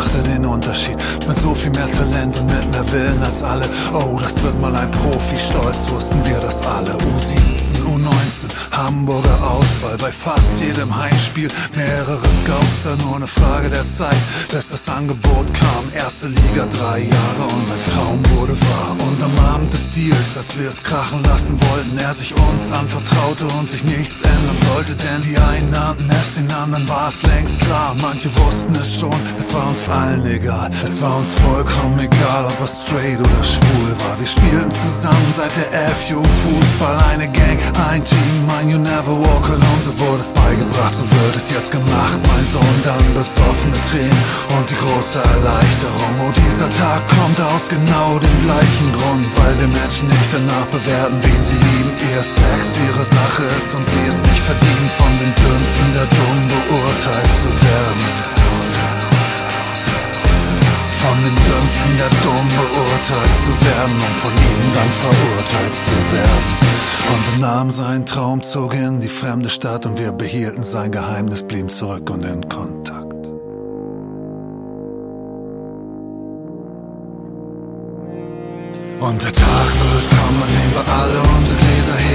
einer 0.00 0.06
machte 0.06 0.22
den 0.22 0.44
Unterschied. 0.44 0.96
Mit 1.26 1.38
so 1.38 1.54
viel 1.54 1.70
mehr 1.70 1.86
Talent 1.86 2.36
und 2.36 2.46
mit 2.46 2.70
mehr 2.70 2.92
Willen 2.92 3.22
als 3.22 3.42
alle. 3.42 3.68
Oh, 3.92 4.18
das 4.20 4.42
wird 4.42 4.58
mal 4.60 4.74
ein 4.74 4.90
Profi. 4.90 5.38
Stolz 5.38 5.90
wussten 5.90 6.24
wir 6.24 6.38
das 6.40 6.62
alle. 6.62 6.92
U17, 6.92 7.82
U19, 7.84 8.48
Hamburger 8.70 9.38
Auswahl. 9.42 9.96
Bei 9.98 10.10
fast 10.10 10.60
jedem 10.60 10.94
Heimspiel 10.96 11.48
mehrere 11.74 12.28
Scouts. 12.40 12.82
Da 12.84 12.96
nur 13.04 13.16
eine 13.16 13.26
Frage 13.26 13.68
der 13.68 13.84
Zeit, 13.84 14.16
bis 14.50 14.70
das 14.70 14.88
Angebot 14.88 15.52
kam. 15.54 15.84
Erste 15.94 16.28
Liga, 16.28 16.66
drei 16.66 17.00
Jahre 17.00 17.54
und 17.54 17.70
ein 17.70 17.92
Traum 17.92 18.20
wurde 18.36 18.58
wahr. 18.60 18.96
Und 19.06 19.22
am 19.22 19.38
Abend 19.54 19.72
des 19.72 19.90
Deals, 19.90 20.36
als 20.36 20.58
wir 20.58 20.68
es 20.68 20.82
krachen 20.82 21.22
lassen 21.24 21.60
wollten, 21.70 21.98
er 21.98 22.14
sich 22.14 22.34
uns 22.34 22.70
anvertraute 22.72 23.46
und 23.58 23.68
sich 23.68 23.84
nichts 23.84 24.22
ändern 24.22 24.56
sollte, 24.72 24.94
denn 24.96 25.20
die 25.22 25.36
einen 25.36 25.70
nannten 25.70 26.08
es, 26.20 26.34
den 26.34 26.50
anderen 26.52 26.88
war 26.88 27.08
es 27.08 27.22
längst 27.22 27.60
klar. 27.60 27.94
Manche 28.00 28.30
wussten 28.36 28.74
es 28.76 28.98
schon, 28.98 29.14
es 29.38 29.52
war 29.52 29.68
uns 29.68 29.82
allen 29.90 30.24
egal. 30.26 30.70
Es 30.84 31.00
war 31.02 31.16
uns 31.16 31.34
vollkommen 31.34 31.98
egal, 31.98 32.46
ob 32.46 32.60
er 32.60 32.68
straight 32.68 33.18
oder 33.18 33.44
schwul 33.44 33.90
war. 34.02 34.18
Wir 34.18 34.26
spielten 34.26 34.70
zusammen 34.70 35.34
seit 35.36 35.50
der 35.56 35.70
FU 35.94 36.22
Fußball, 36.22 36.96
eine 37.10 37.28
Gang, 37.28 37.58
ein 37.90 38.04
Team, 38.04 38.34
mein 38.46 38.68
You 38.68 38.78
Never 38.78 39.18
Walk 39.18 39.46
Alone. 39.50 39.80
So 39.84 39.92
wurde 39.98 40.22
es 40.22 40.32
beigebracht, 40.32 40.94
so 40.96 41.02
wird 41.02 41.36
es 41.36 41.50
jetzt 41.50 41.70
gemacht, 41.70 42.20
mein 42.28 42.46
Sohn. 42.46 42.76
Dann 42.84 43.02
besoffene 43.14 43.76
Tränen 43.90 44.22
und 44.56 44.70
die 44.70 44.78
große 44.78 45.18
Erleichterung. 45.18 46.14
Oh, 46.22 46.32
dieser 46.46 46.68
Tag 46.70 47.02
kommt 47.08 47.40
aus 47.40 47.68
genau 47.68 48.18
dem 48.18 48.36
gleichen 48.46 48.88
Grund, 48.92 49.26
weil 49.36 49.58
wir 49.58 49.68
Menschen 49.68 50.06
nicht 50.08 50.30
danach 50.32 50.66
bewerten, 50.70 51.18
wen 51.20 51.42
sie 51.42 51.58
lieben. 51.58 51.92
Ihr 52.14 52.22
Sex 52.22 52.78
ihre 52.86 53.04
Sache 53.04 53.44
ist 53.58 53.74
und 53.74 53.84
sie 53.84 54.02
ist 54.06 54.22
nicht 54.22 54.42
verdient 54.42 54.92
von 54.96 55.12
den 55.18 55.32
Dünsten 55.34 55.88
der 55.94 56.06
Dumm 56.06 56.38
beurteilt 56.48 57.32
zu 57.42 57.50
werden. 57.50 58.39
Von 61.02 61.16
den 61.24 61.34
Dünsten 61.34 61.96
der 61.96 62.10
Dumm 62.22 62.46
beurteilt 62.48 63.34
zu 63.42 63.52
werden 63.66 63.94
und 63.94 64.20
von 64.20 64.32
ihnen 64.32 64.70
dann 64.74 64.90
verurteilt 64.90 65.72
zu 65.72 66.12
werden. 66.12 66.70
Und 67.08 67.24
er 67.32 67.38
nahm 67.40 67.70
seinen 67.70 68.04
Traum, 68.04 68.42
zog 68.42 68.74
in 68.74 69.00
die 69.00 69.08
fremde 69.08 69.48
Stadt 69.48 69.86
und 69.86 69.98
wir 69.98 70.12
behielten 70.12 70.62
sein 70.62 70.92
Geheimnis, 70.92 71.42
blieben 71.42 71.70
zurück 71.70 72.10
und 72.10 72.22
in 72.24 72.46
Kontakt. 72.50 73.14
Und 79.00 79.22
der 79.22 79.32
Tag 79.32 79.68
wird 79.80 80.10
kommen, 80.10 80.48
dem 80.48 80.72
wir 80.74 80.86
alle 80.86 81.20
unsere 81.38 81.56
Gläser 81.56 81.96
heben, 81.96 82.09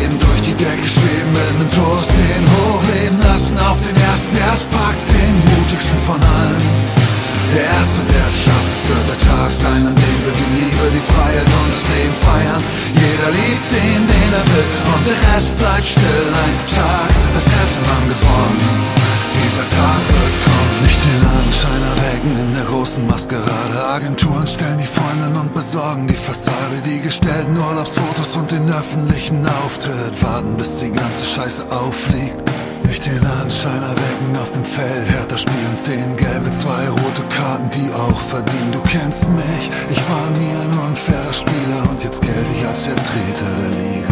Agenturen 24.15 24.47
stellen 24.47 24.77
die 24.77 24.85
Freundin 24.85 25.35
und 25.35 25.53
besorgen 25.53 26.07
die 26.07 26.13
Fassade, 26.13 26.79
die 26.85 27.01
gestellten 27.01 27.57
Urlaubsfotos 27.57 28.37
und 28.37 28.49
den 28.49 28.69
öffentlichen 28.69 29.45
Auftritt. 29.45 30.23
Warten, 30.23 30.55
bis 30.55 30.77
die 30.77 30.89
ganze 30.89 31.25
Scheiße 31.25 31.69
auffliegt. 31.69 32.37
Nicht 32.87 33.05
den 33.05 33.25
Anschein 33.25 33.83
erwecken 33.83 34.37
auf 34.41 34.53
dem 34.53 34.63
Feld. 34.63 35.09
Härter 35.09 35.37
spielen 35.37 35.75
zehn 35.75 36.15
gelbe, 36.15 36.49
zwei 36.51 36.87
rote 36.87 37.23
Karten, 37.35 37.69
die 37.71 37.91
auch 37.91 38.19
verdienen. 38.29 38.71
Du 38.71 38.79
kennst 38.83 39.27
mich, 39.27 39.69
ich 39.89 40.01
war 40.09 40.29
nie 40.29 40.55
ein 40.63 40.79
unfairer 40.87 41.33
Spieler 41.33 41.89
und 41.89 42.01
jetzt 42.01 42.21
gelte 42.21 42.51
ich 42.57 42.65
als 42.65 42.85
der 42.85 42.95
Treter 42.95 43.51
der 43.59 43.69
Liga. 43.81 44.04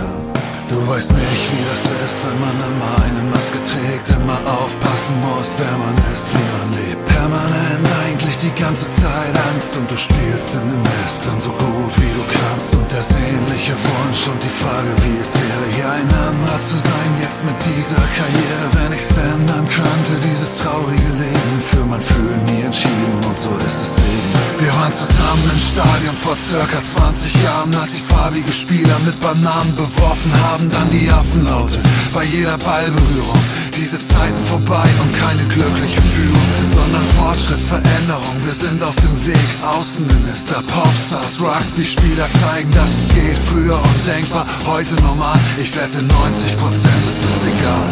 Du 0.70 0.88
weißt 0.88 1.12
nicht, 1.12 1.46
wie 1.52 1.66
das 1.70 1.84
ist, 2.06 2.24
wenn 2.26 2.40
man 2.40 2.56
immer 2.56 2.96
eine 3.04 3.22
Maske 3.30 3.60
trägt, 3.64 4.10
immer 4.10 4.40
aufpassen 4.48 5.16
muss, 5.22 5.60
wer 5.60 5.78
man 5.78 5.96
ist, 6.12 6.30
wie 6.32 6.48
man 6.58 6.70
lebt. 6.80 7.06
Permanent 7.06 7.88
eigentlich 8.06 8.38
die 8.38 8.54
ganze 8.56 8.88
Zeit 8.90 9.34
Angst. 9.52 9.76
Und 9.76 9.90
du 9.92 9.98
spielst 9.98 10.56
in 10.56 10.68
den 10.68 10.82
Nestern 10.82 11.40
so 11.42 11.52
gut 11.52 11.94
wie 11.98 12.14
du 12.16 12.24
kannst. 12.30 12.76
Und 12.76 12.92
der 12.92 13.02
sehnliche 13.02 13.74
Wunsch 13.76 14.28
und 14.28 14.40
die 14.44 14.56
Frage, 14.62 14.92
wie 15.04 15.18
es 15.20 15.34
wäre, 15.34 15.66
hier 15.76 15.90
ein 15.90 16.10
anderer 16.28 16.62
zu 16.62 16.78
sein, 16.78 17.10
jetzt 17.22 17.44
mit 17.44 17.58
dieser 17.66 18.04
Karriere, 18.16 18.68
wenn 18.78 18.92
ich's 18.94 19.18
ändern 19.18 19.68
könnte, 19.68 20.14
dieses 20.24 20.60
traurige 20.60 21.12
Leben 21.20 21.58
für 21.60 21.86
mein 21.86 22.02
Fühlen 22.02 22.44
nie 22.46 22.64
entschieden. 22.64 23.20
Und 23.28 23.40
so 23.40 23.52
ist 23.66 23.82
es 23.82 23.98
eben. 23.98 24.44
Wir 24.60 24.74
waren 24.76 24.94
zusammen 24.94 25.50
im 25.52 25.60
Stadion 25.60 26.16
vor 26.16 26.38
circa 26.38 26.80
20 26.80 27.44
Jahren, 27.44 27.76
als 27.76 27.96
die 27.96 28.02
farbige 28.02 28.54
Spieler 28.54 28.98
mit 29.04 29.20
Bananen 29.20 29.76
beworfen 29.76 30.32
haben, 30.46 30.53
dann 30.60 30.90
die 30.92 31.10
Affenlaute 31.10 31.82
bei 32.14 32.24
jeder 32.26 32.58
Ballberührung. 32.60 33.40
Diese 33.76 34.00
Zeiten 34.00 34.40
vorbei 34.50 34.88
und 35.02 35.12
keine 35.20 35.46
glückliche 35.48 36.02
Führung, 36.14 36.48
sondern 36.66 37.04
Fortschritt, 37.18 37.60
Veränderung. 37.60 38.36
Wir 38.44 38.54
sind 38.54 38.84
auf 38.84 38.96
dem 38.98 39.26
Weg, 39.26 39.50
Außenminister, 39.66 40.62
Popstars, 40.62 41.40
Rugby-Spieler 41.42 42.28
zeigen, 42.42 42.70
dass 42.72 42.90
es 42.90 43.08
geht. 43.10 43.38
Früher 43.50 43.82
undenkbar, 43.82 44.46
heute 44.68 44.94
normal. 45.02 45.40
Ich 45.60 45.76
wette 45.76 46.04
90 46.04 46.58
Prozent 46.58 47.04
ist 47.08 47.24
es 47.26 47.44
egal. 47.44 47.90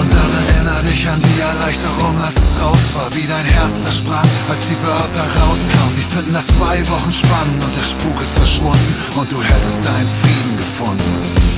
Und 0.00 0.10
dann 0.10 0.30
erinner 0.48 0.82
dich 0.88 1.06
an 1.06 1.20
die 1.20 1.40
Erleichterung, 1.40 2.16
als 2.24 2.36
es 2.36 2.60
raus 2.62 2.84
war, 2.94 3.14
wie 3.14 3.26
dein 3.26 3.44
Herz 3.44 3.82
zersprang, 3.82 4.26
als 4.48 4.60
die 4.68 4.80
Wörter 4.82 5.24
rauskamen. 5.24 5.94
Die 5.98 6.14
finden 6.14 6.32
das 6.32 6.46
zwei 6.46 6.80
Wochen 6.88 7.12
spannend 7.12 7.62
und 7.62 7.76
der 7.76 7.82
Spuk 7.84 8.18
ist 8.18 8.32
verschwunden 8.32 8.94
und 9.16 9.30
du 9.30 9.42
hättest 9.42 9.84
deinen 9.84 10.08
Frieden 10.08 10.56
gefunden. 10.56 11.51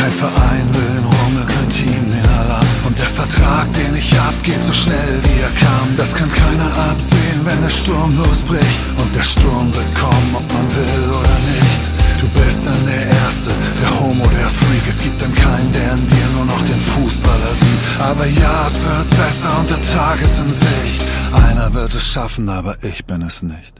Kein 0.00 0.12
Verein 0.12 0.66
will 0.72 0.90
den 0.96 1.04
Rummel, 1.04 1.44
kein 1.44 1.68
Team 1.68 2.10
den 2.10 2.26
Alarm. 2.26 2.64
Und 2.86 2.98
der 2.98 3.10
Vertrag, 3.20 3.70
den 3.74 3.94
ich 3.94 4.18
hab, 4.18 4.32
geht 4.42 4.62
so 4.64 4.72
schnell 4.72 5.14
wie 5.24 5.42
er 5.42 5.50
kam. 5.50 5.94
Das 5.94 6.14
kann 6.14 6.32
keiner 6.32 6.70
absehen, 6.90 7.40
wenn 7.44 7.60
der 7.60 7.68
Sturm 7.68 8.16
losbricht. 8.16 8.80
Und 8.96 9.14
der 9.14 9.22
Sturm 9.22 9.74
wird 9.74 9.94
kommen, 9.94 10.30
ob 10.34 10.50
man 10.54 10.66
will 10.74 11.04
oder 11.10 11.36
nicht. 11.52 11.82
Du 12.18 12.26
bist 12.40 12.66
dann 12.66 12.86
der 12.86 13.06
Erste, 13.20 13.50
der 13.82 14.00
Homo, 14.00 14.24
der 14.38 14.48
Freak. 14.48 14.88
Es 14.88 15.02
gibt 15.02 15.20
dann 15.20 15.34
keinen, 15.34 15.70
der 15.70 15.92
in 15.92 16.06
dir 16.06 16.28
nur 16.34 16.46
noch 16.46 16.62
den 16.62 16.80
Fußballer 16.80 17.52
sieht. 17.52 18.00
Aber 18.00 18.24
ja, 18.24 18.66
es 18.68 18.82
wird 18.82 19.10
besser 19.10 19.58
und 19.58 19.68
der 19.68 19.82
Tag 19.92 20.22
ist 20.22 20.38
in 20.38 20.50
Sicht. 20.50 21.04
Einer 21.32 21.74
wird 21.74 21.94
es 21.94 22.06
schaffen, 22.06 22.48
aber 22.48 22.78
ich 22.82 23.04
bin 23.04 23.20
es 23.20 23.42
nicht. 23.42 23.79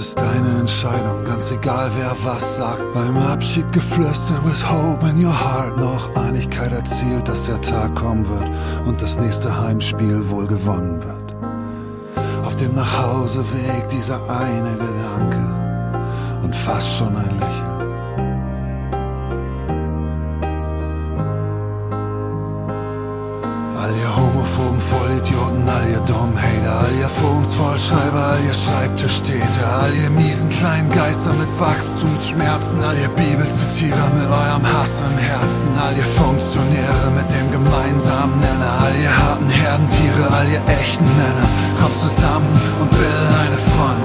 Ist 0.00 0.18
deine 0.18 0.58
Entscheidung, 0.58 1.24
ganz 1.24 1.50
egal 1.50 1.90
wer 1.96 2.16
was 2.24 2.56
sagt. 2.56 2.82
Beim 2.94 3.16
Abschied 3.18 3.70
geflüstert 3.72 4.42
with 4.44 4.62
hope 4.68 5.06
in 5.06 5.22
your 5.22 5.32
heart. 5.32 5.76
Noch 5.76 6.16
Einigkeit 6.16 6.72
erzielt, 6.72 7.28
dass 7.28 7.44
der 7.44 7.60
Tag 7.60 7.94
kommen 7.94 8.26
wird 8.26 8.48
und 8.86 9.00
das 9.02 9.18
nächste 9.18 9.50
Heimspiel 9.60 10.28
wohl 10.30 10.46
gewonnen 10.46 11.02
wird. 11.04 11.36
Auf 12.44 12.56
dem 12.56 12.74
Nachhauseweg 12.74 13.88
dieser 13.90 14.20
eine 14.30 14.72
Gedanke 14.72 16.42
und 16.42 16.56
fast 16.56 16.96
schon 16.96 17.14
ein 17.14 17.38
Lächeln. 17.38 17.79
Homophoben 24.60 24.80
Vollidioten, 24.80 25.68
all 25.68 25.88
ihr 25.90 26.00
dummen 26.00 26.36
Hater, 26.36 26.80
all 26.80 26.92
ihr 26.98 27.08
Vorumsvollschreiber, 27.08 28.22
all 28.32 28.44
ihr 28.44 28.54
Schreibtischtäter, 28.54 29.66
all 29.82 29.94
ihr 29.94 30.10
miesen 30.10 30.48
kleinen 30.50 30.90
Geister 30.90 31.32
mit 31.32 31.48
Wachstumsschmerzen, 31.58 32.82
all 32.82 32.98
ihr 32.98 33.08
Bibelzitierer 33.08 34.10
mit 34.14 34.28
eurem 34.28 34.66
Hass 34.72 35.00
im 35.00 35.18
Herzen, 35.18 35.68
all 35.78 35.96
ihr 35.96 36.04
Funktionäre 36.04 37.10
mit 37.16 37.30
dem 37.32 37.50
gemeinsamen 37.52 38.38
Nenner, 38.40 38.72
all 38.82 38.94
ihr 38.96 39.16
harten 39.16 39.48
Herdentiere, 39.48 40.24
all 40.32 40.48
ihr 40.48 40.62
echten 40.80 41.04
Männer, 41.04 41.48
kommt 41.80 41.96
zusammen 41.96 42.60
und 42.80 42.90
bildet 42.90 43.30
eine 43.44 43.58
Front. 43.70 44.04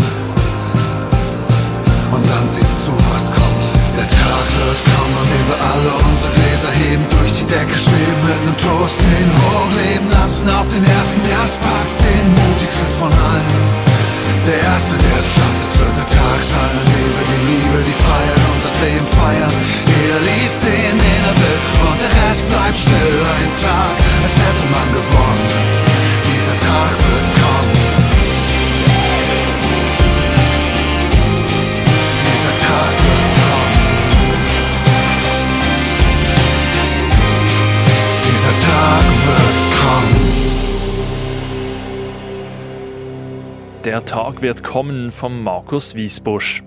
Und 2.12 2.30
dann 2.30 2.48
seht's 2.48 2.86
zu, 2.86 2.92
was 3.12 3.32
kommt. 3.32 3.75
Der 3.96 4.08
Tag 4.08 4.46
wird 4.60 4.80
kommen, 4.92 5.16
an 5.16 5.28
dem 5.32 5.46
wir 5.48 5.60
alle 5.72 5.92
unsere 6.04 6.32
Gläser 6.36 6.72
heben, 6.84 7.06
durch 7.16 7.32
die 7.32 7.48
Decke 7.48 7.78
schweben, 7.80 8.22
mit 8.28 8.42
nem 8.44 8.58
Toast 8.60 9.00
den 9.00 9.30
hochleben 9.32 10.10
lassen 10.12 10.44
auf 10.52 10.68
den 10.68 10.84
ersten, 10.84 11.24
packt, 11.64 11.96
den 12.04 12.28
mutigsten 12.36 12.92
von 13.00 13.08
allen. 13.08 13.56
Der 14.44 14.60
Erste, 14.68 15.00
der 15.00 15.16
es 15.16 15.28
schafft, 15.32 15.62
es 15.64 15.74
wird 15.80 15.96
der 15.96 16.10
Tag 16.12 16.40
sein, 16.44 16.74
an 16.76 16.88
dem 16.92 17.12
wir 17.16 17.28
die 17.32 17.44
Liebe, 17.48 17.78
die 17.88 17.98
Freiheit 18.04 18.44
und 18.52 18.62
das 18.68 18.76
Leben 18.84 19.08
feiern. 19.16 19.56
Jeder 19.88 20.20
liebt 20.28 20.60
den, 20.60 20.96
den 21.00 21.22
er 21.32 21.36
will, 21.40 21.60
und 21.88 21.98
der 22.04 22.12
Rest 22.20 22.44
bleibt 22.52 22.78
still. 22.78 23.20
Ein 23.32 23.52
Tag, 23.64 23.96
als 23.96 24.36
hätte 24.44 24.66
man 24.76 24.88
gewonnen. 24.92 25.15
Der 43.96 44.04
Tag 44.04 44.42
wird 44.42 44.62
kommen 44.62 45.10
von 45.10 45.42
Markus 45.42 45.96
Wiesbusch. 45.96 46.62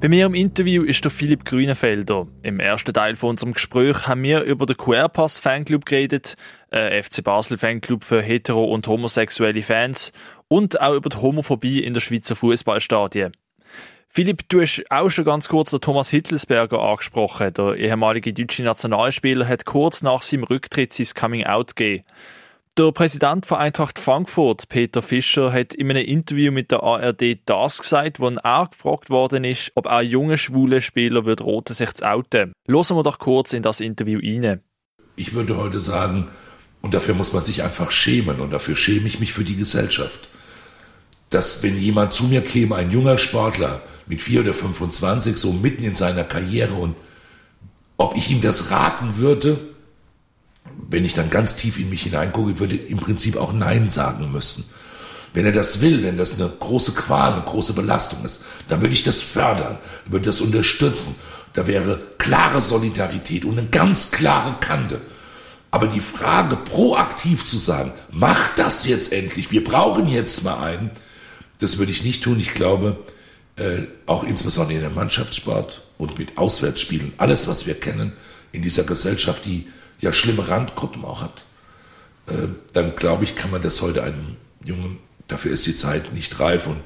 Bei 0.00 0.08
mir 0.08 0.24
im 0.24 0.32
Interview 0.32 0.84
ist 0.84 1.04
der 1.04 1.10
Philipp 1.10 1.44
Grünenfelder. 1.44 2.28
Im 2.42 2.60
ersten 2.60 2.94
Teil 2.94 3.14
von 3.16 3.28
unserem 3.28 3.52
Gespräch 3.52 4.06
haben 4.06 4.22
wir 4.22 4.40
über 4.40 4.64
den 4.64 4.78
QR-Pass 4.78 5.38
Fanclub 5.38 5.84
geredet, 5.84 6.34
äh, 6.70 7.02
FC 7.02 7.22
Basel 7.22 7.58
Fanclub 7.58 8.04
für 8.04 8.22
hetero- 8.22 8.72
und 8.72 8.86
homosexuelle 8.86 9.62
Fans 9.62 10.14
und 10.48 10.80
auch 10.80 10.94
über 10.94 11.10
die 11.10 11.18
Homophobie 11.18 11.80
in 11.80 11.92
der 11.92 12.00
Schweizer 12.00 12.34
Fußballstadien. 12.36 13.36
Philipp, 14.08 14.48
du 14.48 14.62
hast 14.62 14.82
auch 14.88 15.10
schon 15.10 15.26
ganz 15.26 15.50
kurz 15.50 15.72
den 15.72 15.82
Thomas 15.82 16.08
Hittelsberger 16.08 16.80
angesprochen. 16.80 17.52
Der 17.52 17.74
ehemalige 17.74 18.32
deutsche 18.32 18.62
Nationalspieler 18.62 19.46
hat 19.46 19.66
kurz 19.66 20.00
nach 20.00 20.22
seinem 20.22 20.44
Rücktritt 20.44 20.94
sein 20.94 21.08
Coming-out 21.14 21.76
gegeben. 21.76 22.04
Der 22.78 22.92
Präsident 22.92 23.46
von 23.46 23.56
Eintracht 23.56 23.98
Frankfurt, 23.98 24.68
Peter 24.68 25.00
Fischer, 25.00 25.50
hat 25.50 25.72
in 25.72 25.88
einem 25.88 26.04
Interview 26.04 26.52
mit 26.52 26.70
der 26.70 26.82
ARD 26.82 27.38
das 27.46 27.78
gesagt, 27.78 28.20
wo 28.20 28.28
er 28.28 28.68
gefragt 28.70 29.08
worden 29.08 29.44
ist, 29.44 29.72
ob 29.76 29.86
auch 29.86 30.02
junge 30.02 30.36
schwule 30.36 30.82
Spieler 30.82 31.24
wird 31.24 31.40
roten 31.40 31.72
sich 31.72 31.94
zu 31.94 32.06
outen. 32.06 32.52
Hören 32.68 32.96
wir 32.96 33.02
doch 33.02 33.18
kurz 33.18 33.54
in 33.54 33.62
das 33.62 33.80
Interview 33.80 34.20
rein. 34.22 34.60
Ich 35.16 35.32
würde 35.32 35.56
heute 35.56 35.80
sagen, 35.80 36.28
und 36.82 36.92
dafür 36.92 37.14
muss 37.14 37.32
man 37.32 37.42
sich 37.42 37.62
einfach 37.62 37.90
schämen, 37.90 38.40
und 38.40 38.52
dafür 38.52 38.76
schäme 38.76 39.06
ich 39.06 39.20
mich 39.20 39.32
für 39.32 39.44
die 39.44 39.56
Gesellschaft, 39.56 40.28
dass 41.30 41.62
wenn 41.62 41.78
jemand 41.78 42.12
zu 42.12 42.24
mir 42.24 42.42
käme, 42.42 42.76
ein 42.76 42.90
junger 42.90 43.16
Sportler 43.16 43.80
mit 44.04 44.20
4 44.20 44.42
oder 44.42 44.52
25, 44.52 45.38
so 45.38 45.50
mitten 45.50 45.82
in 45.82 45.94
seiner 45.94 46.24
Karriere, 46.24 46.74
und 46.74 46.94
ob 47.96 48.18
ich 48.18 48.30
ihm 48.30 48.42
das 48.42 48.70
raten 48.70 49.16
würde, 49.16 49.75
wenn 50.88 51.04
ich 51.04 51.14
dann 51.14 51.30
ganz 51.30 51.56
tief 51.56 51.78
in 51.78 51.90
mich 51.90 52.02
hineingucke, 52.02 52.58
würde 52.58 52.76
im 52.76 52.98
Prinzip 52.98 53.36
auch 53.36 53.52
Nein 53.52 53.88
sagen 53.88 54.30
müssen. 54.30 54.64
Wenn 55.32 55.44
er 55.44 55.52
das 55.52 55.80
will, 55.80 56.02
wenn 56.02 56.16
das 56.16 56.40
eine 56.40 56.48
große 56.48 56.92
Qual, 56.92 57.34
eine 57.34 57.42
große 57.42 57.74
Belastung 57.74 58.24
ist, 58.24 58.44
dann 58.68 58.80
würde 58.80 58.94
ich 58.94 59.02
das 59.02 59.20
fördern, 59.20 59.78
würde 60.06 60.26
das 60.26 60.40
unterstützen. 60.40 61.14
Da 61.52 61.66
wäre 61.66 62.00
klare 62.18 62.60
Solidarität 62.60 63.44
und 63.44 63.58
eine 63.58 63.68
ganz 63.68 64.10
klare 64.10 64.56
Kante. 64.60 65.00
Aber 65.70 65.88
die 65.88 66.00
Frage, 66.00 66.56
proaktiv 66.56 67.44
zu 67.44 67.58
sagen, 67.58 67.92
mach 68.10 68.54
das 68.54 68.86
jetzt 68.86 69.12
endlich, 69.12 69.50
wir 69.50 69.64
brauchen 69.64 70.06
jetzt 70.06 70.42
mal 70.44 70.62
einen, 70.62 70.90
das 71.58 71.78
würde 71.78 71.92
ich 71.92 72.02
nicht 72.02 72.22
tun. 72.22 72.40
Ich 72.40 72.54
glaube, 72.54 72.98
äh, 73.56 73.82
auch 74.06 74.24
insbesondere 74.24 74.76
in 74.76 74.80
der 74.80 74.90
Mannschaftssport 74.90 75.82
und 75.98 76.18
mit 76.18 76.38
Auswärtsspielen, 76.38 77.12
alles, 77.18 77.48
was 77.48 77.66
wir 77.66 77.74
kennen 77.74 78.12
in 78.52 78.62
dieser 78.62 78.84
Gesellschaft, 78.84 79.44
die 79.44 79.66
ja 80.00 80.12
schlimme 80.12 80.48
Randgruppen 80.48 81.04
auch 81.04 81.22
hat, 81.22 81.44
äh, 82.26 82.48
dann 82.72 82.96
glaube 82.96 83.24
ich, 83.24 83.36
kann 83.36 83.50
man 83.50 83.62
das 83.62 83.82
heute 83.82 84.02
einem 84.02 84.36
Jungen, 84.64 84.98
dafür 85.28 85.52
ist 85.52 85.66
die 85.66 85.76
Zeit 85.76 86.12
nicht 86.12 86.38
reif 86.40 86.66
und 86.66 86.80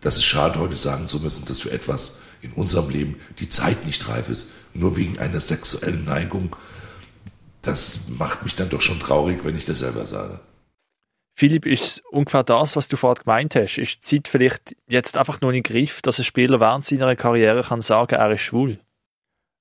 das 0.00 0.16
ist 0.16 0.24
schade, 0.24 0.58
heute 0.58 0.76
sagen 0.76 1.08
zu 1.08 1.20
müssen, 1.20 1.46
dass 1.46 1.60
für 1.60 1.70
etwas 1.70 2.18
in 2.42 2.52
unserem 2.52 2.90
Leben 2.90 3.16
die 3.38 3.48
Zeit 3.48 3.86
nicht 3.86 4.08
reif 4.08 4.28
ist, 4.28 4.50
nur 4.74 4.96
wegen 4.96 5.18
einer 5.18 5.40
sexuellen 5.40 6.04
Neigung. 6.04 6.54
Das 7.62 8.08
macht 8.08 8.44
mich 8.44 8.54
dann 8.54 8.68
doch 8.68 8.82
schon 8.82 9.00
traurig, 9.00 9.40
wenn 9.42 9.56
ich 9.56 9.64
das 9.64 9.80
selber 9.80 10.04
sage. 10.04 10.40
Philipp, 11.38 11.66
ist 11.66 12.02
ungefähr 12.10 12.44
das, 12.44 12.76
was 12.76 12.88
du 12.88 12.96
vorhin 12.96 13.22
gemeint 13.24 13.54
hast? 13.56 13.76
Ist 13.76 13.96
die 13.96 14.00
Zeit 14.00 14.28
vielleicht 14.28 14.76
jetzt 14.88 15.18
einfach 15.18 15.40
nur 15.40 15.52
in 15.52 15.62
Griff, 15.62 16.00
dass 16.00 16.18
ein 16.18 16.24
Spieler 16.24 16.60
während 16.60 16.86
seiner 16.86 17.14
Karriere 17.14 17.62
kann 17.62 17.82
sagen, 17.82 18.14
er 18.14 18.30
ist 18.30 18.40
schwul? 18.40 18.78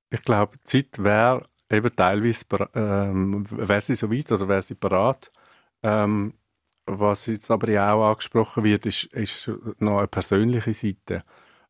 Ich 0.10 0.22
glaube, 0.22 0.58
die 0.58 0.64
Zeit 0.64 1.04
wäre 1.04 1.46
eben 1.70 1.96
teilweise, 1.96 2.46
ähm, 2.74 3.46
wäre 3.50 3.82
sie 3.82 3.96
so 3.96 4.12
weit 4.12 4.32
oder 4.32 4.48
wäre 4.48 4.62
sie 4.62 4.76
parat. 4.76 5.32
Ähm, 5.84 6.34
was 6.86 7.26
jetzt 7.26 7.50
aber 7.50 7.70
ja 7.70 7.94
auch 7.94 8.12
angesprochen 8.12 8.64
wird, 8.64 8.86
ist, 8.86 9.06
ist 9.06 9.52
noch 9.80 10.00
eine 10.00 10.08
persönliche 10.08 10.74
Seite. 10.74 11.24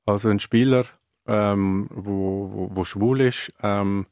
Also 0.05 0.29
ein 0.29 0.39
Spieler, 0.39 0.85
ähm, 1.25 1.87
wo, 1.91 2.51
wo, 2.51 2.75
wo 2.75 2.83
schwul 2.83 3.21
ist, 3.21 3.53
ähm, 3.63 4.07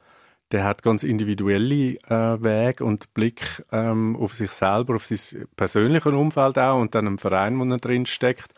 der 0.51 0.63
hat 0.63 0.83
ganz 0.83 1.03
individuelle 1.03 1.95
äh, 2.07 2.43
Wege 2.43 2.85
und 2.85 3.13
Blick 3.13 3.63
ähm, 3.71 4.15
auf 4.15 4.35
sich 4.35 4.51
selber, 4.51 4.95
auf 4.95 5.05
sein 5.05 5.47
persönliches 5.55 6.13
Umfeld 6.13 6.57
auch 6.59 6.79
und 6.79 6.95
dann 6.95 7.07
im 7.07 7.17
Verein, 7.17 7.59
wo 7.59 7.65
er 7.65 7.77
drin 7.79 8.05
steckt. 8.05 8.53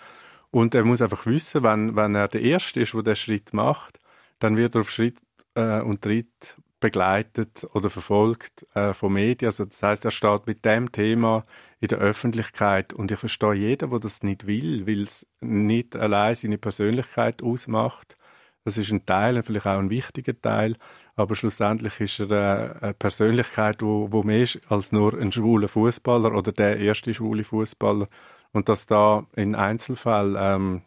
Und 0.52 0.76
er 0.76 0.84
muss 0.84 1.02
einfach 1.02 1.26
wissen, 1.26 1.64
wenn, 1.64 1.96
wenn 1.96 2.16
er 2.16 2.28
der 2.28 2.42
Erste 2.42 2.82
ist, 2.82 2.94
der 2.94 3.04
den 3.04 3.16
Schritt 3.16 3.54
macht, 3.54 4.00
dann 4.40 4.58
wird 4.58 4.76
er 4.76 4.82
auf 4.82 4.92
Schritt 4.92 5.18
äh, 5.56 5.82
und 5.82 6.02
Tritt 6.02 6.58
begleitet 6.80 7.68
oder 7.74 7.90
verfolgt 7.90 8.66
äh, 8.74 8.94
von 8.94 9.14
Medien. 9.14 9.48
Also 9.48 9.66
das 9.66 9.82
heißt, 9.82 10.06
er 10.06 10.12
steht 10.12 10.48
mit 10.48 10.66
dem 10.66 10.92
Thema 10.92 11.46
in 11.80 11.88
der 11.88 12.00
Öffentlichkeit 12.00 12.94
und 12.94 13.12
ich 13.12 13.20
verstehe 13.20 13.54
jeden, 13.54 13.90
der 13.90 14.00
das 14.00 14.24
nicht 14.24 14.46
will, 14.48 14.86
weil 14.88 15.04
es 15.04 15.26
nicht 15.42 15.96
allein 15.96 16.36
seine 16.36 16.58
Persönlichkeit 16.58 17.42
ausmacht. 17.42 18.18
Das 18.66 18.78
ist 18.78 18.92
ein 18.92 19.06
Teil, 19.06 19.42
vielleicht 19.44 19.68
auch 19.68 19.78
ein 19.78 19.92
wichtiger 19.92 20.40
Teil, 20.40 20.76
aber 21.16 21.36
schlussendlich 21.36 22.00
ist 22.00 22.20
er 22.20 22.76
äh, 22.82 22.86
eine 22.86 22.94
Persönlichkeit, 22.94 23.82
wo, 23.82 24.12
wo 24.12 24.24
mehr 24.24 24.42
ist 24.42 24.60
als 24.70 24.92
nur 24.92 25.18
ein 25.18 25.32
schwuler 25.32 25.68
Fußballer 25.68 26.34
oder 26.34 26.52
der 26.52 26.78
erste 26.78 27.14
schwule 27.14 27.44
Fußballer 27.44 28.08
und 28.52 28.70
dass 28.70 28.86
da 28.86 29.26
in 29.36 29.56
Einzelfällen 29.56 30.36
ähm, 30.40 30.82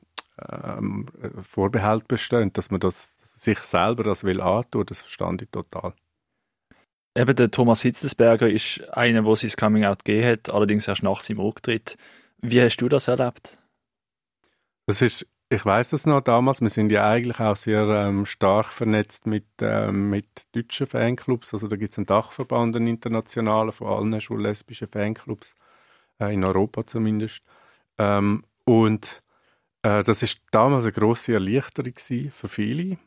ähm, 0.51 1.07
Vorbehalt 1.43 2.09
bestehen, 2.09 2.53
dass 2.53 2.71
man 2.71 2.81
das 2.81 3.18
sich 3.39 3.61
selber 3.61 4.05
das 4.05 4.25
will 4.25 4.41
antun, 4.41 4.87
das 4.87 5.01
verstand 5.01 5.43
ich 5.43 5.51
total. 5.51 5.93
Eben 7.17 7.35
der 7.35 7.51
Thomas 7.51 7.83
Hitzelsberger 7.83 8.49
ist 8.49 8.81
einer, 8.93 9.23
der 9.23 9.37
sein 9.37 9.51
Coming 9.59 9.85
Out 9.85 10.05
gegeben 10.05 10.29
hat, 10.29 10.51
allerdings 10.51 10.87
erst 10.87 11.03
nach 11.03 11.21
seinem 11.21 11.41
Rücktritt. 11.41 11.97
Wie 12.41 12.61
hast 12.61 12.77
du 12.77 12.89
das 12.89 13.09
erlebt? 13.09 13.59
Das 14.87 15.03
ist, 15.03 15.27
ich 15.49 15.65
weiß 15.65 15.91
das 15.91 16.07
noch 16.07 16.21
damals, 16.21 16.61
wir 16.61 16.69
sind 16.69 16.93
ja 16.93 17.09
eigentlich 17.11 17.41
auch 17.41 17.57
sehr 17.57 17.89
ähm, 17.89 18.25
stark 18.25 18.73
vernetzt 18.73 19.27
mit, 19.27 19.47
ähm, 19.61 20.11
mit 20.11 20.27
deutschen 20.53 20.87
Fanclubs. 20.87 21.53
Also 21.53 21.67
da 21.67 21.77
gibt 21.77 21.93
es 21.93 21.99
einen 21.99 22.07
Dachverband, 22.07 22.77
einen 22.77 22.87
internationalen, 22.87 23.73
von 23.73 23.89
allen 23.89 24.21
schwul-lesbischen 24.21 24.87
Fanclubs, 24.87 25.57
äh, 26.21 26.33
in 26.33 26.45
Europa 26.45 26.87
zumindest. 26.87 27.43
Ähm, 27.99 28.45
und 28.65 29.23
äh, 29.83 30.05
das 30.05 30.23
ist 30.23 30.41
damals 30.53 30.85
eine 30.85 30.93
grosse 30.93 31.33
Erleichterung 31.33 31.95
für 31.99 32.49
viele 32.49 32.99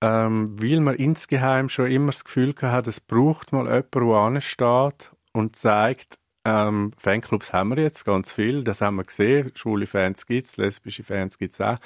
ähm, 0.00 0.56
weil 0.60 0.80
man 0.80 0.94
insgeheim 0.96 1.68
schon 1.68 1.90
immer 1.90 2.12
das 2.12 2.24
Gefühl 2.24 2.54
hat, 2.60 2.86
es 2.86 3.00
braucht 3.00 3.52
mal 3.52 3.66
jemanden, 3.66 3.90
der 3.92 4.02
ansteht 4.16 5.10
und 5.32 5.56
zeigt, 5.56 6.18
ähm, 6.44 6.92
Fanclubs 6.96 7.52
haben 7.52 7.70
wir 7.70 7.82
jetzt 7.82 8.04
ganz 8.04 8.32
viel, 8.32 8.64
das 8.64 8.80
haben 8.80 8.96
wir 8.96 9.04
gesehen, 9.04 9.52
schwule 9.54 9.86
Fans 9.86 10.26
gibt 10.26 10.46
es, 10.46 10.56
lesbische 10.56 11.02
Fans 11.02 11.38
gibt 11.38 11.54
es 11.54 11.60
auch, 11.60 11.78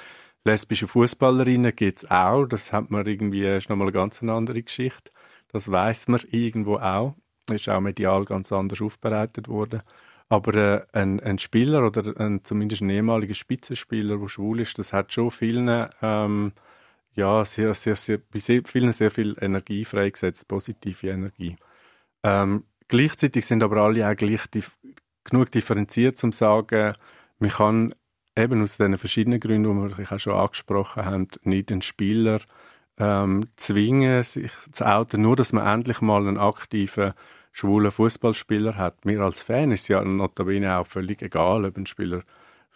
lesbische 0.45 0.87
Fußballerinnen 0.87 1.75
gibt 1.75 2.03
es 2.03 2.11
auch, 2.11 2.45
das 2.45 2.71
hat 2.71 2.91
man 2.91 3.05
irgendwie, 3.05 3.45
ist 3.45 3.69
nochmal 3.69 3.87
eine 3.87 3.93
ganz 3.93 4.21
andere 4.21 4.61
Geschichte, 4.61 5.11
das 5.51 5.69
weiß 5.71 6.07
man 6.07 6.21
irgendwo 6.29 6.77
auch, 6.77 7.15
ist 7.51 7.67
auch 7.67 7.81
medial 7.81 8.25
ganz 8.25 8.51
anders 8.51 8.81
aufbereitet 8.81 9.47
worden. 9.47 9.81
Aber 10.29 10.55
äh, 10.55 10.85
ein, 10.93 11.19
ein, 11.19 11.37
Spieler 11.37 11.85
oder 11.85 12.17
ein, 12.19 12.43
zumindest 12.43 12.81
ein 12.81 12.89
ehemaliger 12.89 13.33
Spitzenspieler, 13.33 14.17
der 14.17 14.27
schwul 14.29 14.61
ist, 14.61 14.79
das 14.79 14.93
hat 14.93 15.13
schon 15.13 15.29
vielen 15.29 15.87
ähm, 16.01 16.53
ja, 17.15 17.45
sehr, 17.45 17.73
sehr, 17.73 17.95
sehr, 17.95 18.17
bei 18.17 18.39
sehr, 18.39 18.61
vielen 18.65 18.93
sehr 18.93 19.11
viel 19.11 19.35
Energie 19.39 19.85
freigesetzt, 19.85 20.47
positive 20.47 21.09
Energie. 21.09 21.55
Ähm, 22.23 22.63
gleichzeitig 22.87 23.45
sind 23.45 23.63
aber 23.63 23.77
alle 23.77 24.09
auch 24.09 24.15
gleich 24.15 24.47
dif 24.47 24.71
genug 25.23 25.51
differenziert, 25.51 26.21
um 26.23 26.31
zu 26.31 26.37
sagen, 26.37 26.93
man 27.39 27.49
kann 27.49 27.95
eben 28.35 28.61
aus 28.61 28.77
den 28.77 28.97
verschiedenen 28.97 29.39
Gründen, 29.39 29.89
die 29.89 29.97
wir 29.97 30.11
auch 30.11 30.19
schon 30.19 30.33
angesprochen 30.33 31.05
haben, 31.05 31.27
nicht 31.43 31.69
den 31.69 31.81
Spieler 31.81 32.41
ähm, 32.97 33.45
zwingen, 33.55 34.23
sich 34.23 34.51
zu 34.71 34.85
outen, 34.85 35.21
nur 35.21 35.35
dass 35.35 35.53
man 35.53 35.65
endlich 35.65 36.01
mal 36.01 36.27
einen 36.27 36.37
aktiven 36.37 37.13
schwulen 37.51 37.91
Fußballspieler 37.91 38.75
hat. 38.75 39.05
Mir 39.05 39.21
als 39.21 39.41
Fan 39.41 39.71
ist 39.71 39.83
es 39.83 39.87
ja 39.87 40.03
notabene 40.03 40.77
auch 40.77 40.87
völlig 40.87 41.21
egal, 41.21 41.65
ob 41.65 41.77
ein 41.77 41.85
Spieler 41.85 42.23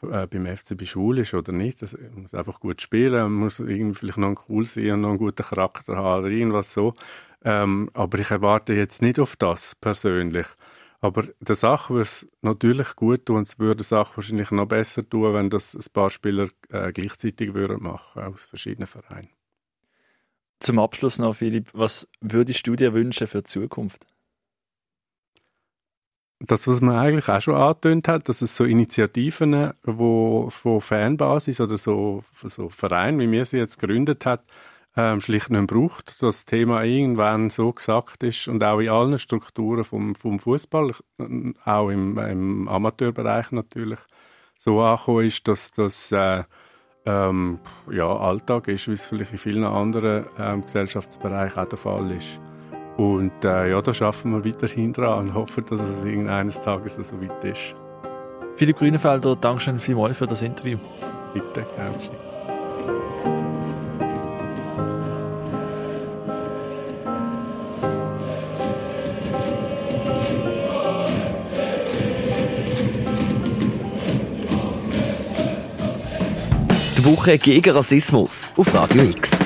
äh, 0.04 0.28
beim 0.28 0.46
FCB 0.46 0.86
schwul 0.86 1.20
ist 1.20 1.34
oder 1.34 1.52
nicht. 1.52 1.82
Das, 1.82 1.94
man 1.94 2.22
muss 2.22 2.34
einfach 2.34 2.60
gut 2.60 2.82
spielen, 2.82 3.14
man 3.14 3.34
muss 3.34 3.60
irgendwie 3.60 3.96
vielleicht 3.96 4.18
noch 4.18 4.36
cool 4.50 4.66
sein 4.66 4.92
und 4.92 5.02
noch 5.02 5.10
einen 5.10 5.18
guten 5.18 5.44
Charakter 5.44 5.96
haben 5.96 6.24
oder 6.24 6.32
irgendwas 6.32 6.74
so. 6.74 6.94
Ähm, 7.44 7.90
aber 7.94 8.20
ich 8.20 8.32
erwarte 8.32 8.74
jetzt 8.74 9.02
nicht 9.02 9.20
auf 9.20 9.36
das 9.36 9.76
persönlich. 9.76 10.48
Aber 11.00 11.28
der 11.40 11.56
Sache 11.56 11.94
würde 11.94 12.04
es 12.04 12.28
natürlich 12.42 12.96
gut 12.96 13.26
tun 13.28 13.38
und 13.38 13.48
es 13.48 13.60
würde 13.60 13.78
der 13.78 13.86
Sache 13.86 14.18
wahrscheinlich 14.18 14.50
noch 14.52 14.66
besser 14.66 15.08
tun, 15.08 15.34
wenn 15.34 15.50
das 15.50 15.76
ein 15.76 15.86
paar 15.94 16.10
Spieler 16.10 16.50
äh, 16.70 16.92
gleichzeitig 16.92 17.54
würden 17.54 17.84
machen 17.84 18.24
aus 18.24 18.46
verschiedenen 18.46 18.88
Vereinen. 18.88 19.30
Zum 20.60 20.80
Abschluss 20.80 21.20
noch, 21.20 21.36
Philipp, 21.36 21.70
was 21.74 22.10
würdest 22.20 22.66
du 22.66 22.76
dir 22.76 22.94
wünschen 22.94 23.28
für 23.28 23.44
die 23.44 23.50
Zukunft? 23.50 24.08
Das, 26.39 26.67
was 26.67 26.82
man 26.82 26.95
eigentlich 26.95 27.30
auch 27.30 27.41
schon 27.41 27.56
angetönt 27.56 28.08
hat, 28.08 28.30
dass 28.30 28.41
es 28.41 28.56
so 28.56 28.63
Initiativen, 28.63 29.73
wo 29.84 30.50
von 30.50 30.82
Fanbasis 30.82 31.60
oder 31.60 31.78
so, 31.78 32.23
so 32.43 32.69
Verein, 32.69 33.19
wie 33.19 33.32
wir 33.32 33.45
sie 33.45 33.58
jetzt 33.58 33.80
gegründet 33.80 34.26
hat, 34.26 34.43
ähm, 34.95 35.21
schlicht 35.21 35.50
nicht 35.50 35.67
braucht, 35.67 36.21
das 36.21 36.45
Thema 36.45 36.84
irgendwann 36.84 37.50
so 37.50 37.71
gesagt 37.71 38.23
ist 38.23 38.47
und 38.47 38.63
auch 38.63 38.80
in 38.80 38.89
allen 38.89 39.19
Strukturen 39.19 39.84
vom, 39.84 40.15
vom 40.15 40.39
Fußball, 40.39 40.93
auch 41.65 41.89
im, 41.89 42.17
im 42.17 42.67
Amateurbereich 42.67 43.52
natürlich, 43.52 44.00
so 44.58 44.82
angekommen 44.82 45.28
ist, 45.28 45.47
dass 45.47 45.71
das 45.71 46.12
äh, 46.12 46.43
ähm, 47.06 47.60
ja, 47.91 48.08
Alltag 48.08 48.67
ist, 48.67 48.88
wie 48.88 48.93
es 48.93 49.06
vielleicht 49.06 49.32
in 49.32 49.38
vielen 49.38 49.63
anderen 49.63 50.26
ähm, 50.39 50.63
Gesellschaftsbereichen 50.63 51.60
auch 51.60 51.69
der 51.69 51.78
Fall 51.78 52.12
ist. 52.12 52.39
Und 52.98 53.46
äh, 53.46 53.70
ja, 53.70 53.82
da 53.82 53.94
schaffen 53.94 54.32
wir 54.32 54.44
weiterhin 54.44 54.92
dran 54.92 55.30
und 55.30 55.34
hoffen, 55.36 55.64
dass 55.70 55.80
es 55.80 56.04
irgendeines 56.04 56.60
Tages 56.62 56.96
so 56.96 57.22
weit 57.22 57.44
ist. 57.44 57.76
Philipp 58.56 58.78
Grünefelder, 58.78 59.36
danke 59.36 59.62
schön 59.62 59.80
vielmals 59.80 60.18
für 60.18 60.26
das 60.26 60.42
Interview. 60.42 60.80
Bitte, 61.32 61.64
gerne. 61.76 61.94
Die 76.98 77.06
Woche 77.06 77.38
gegen 77.38 77.70
Rassismus 77.70 78.50
auf 78.58 78.74
Radio 78.74 79.04
X. 79.04 79.37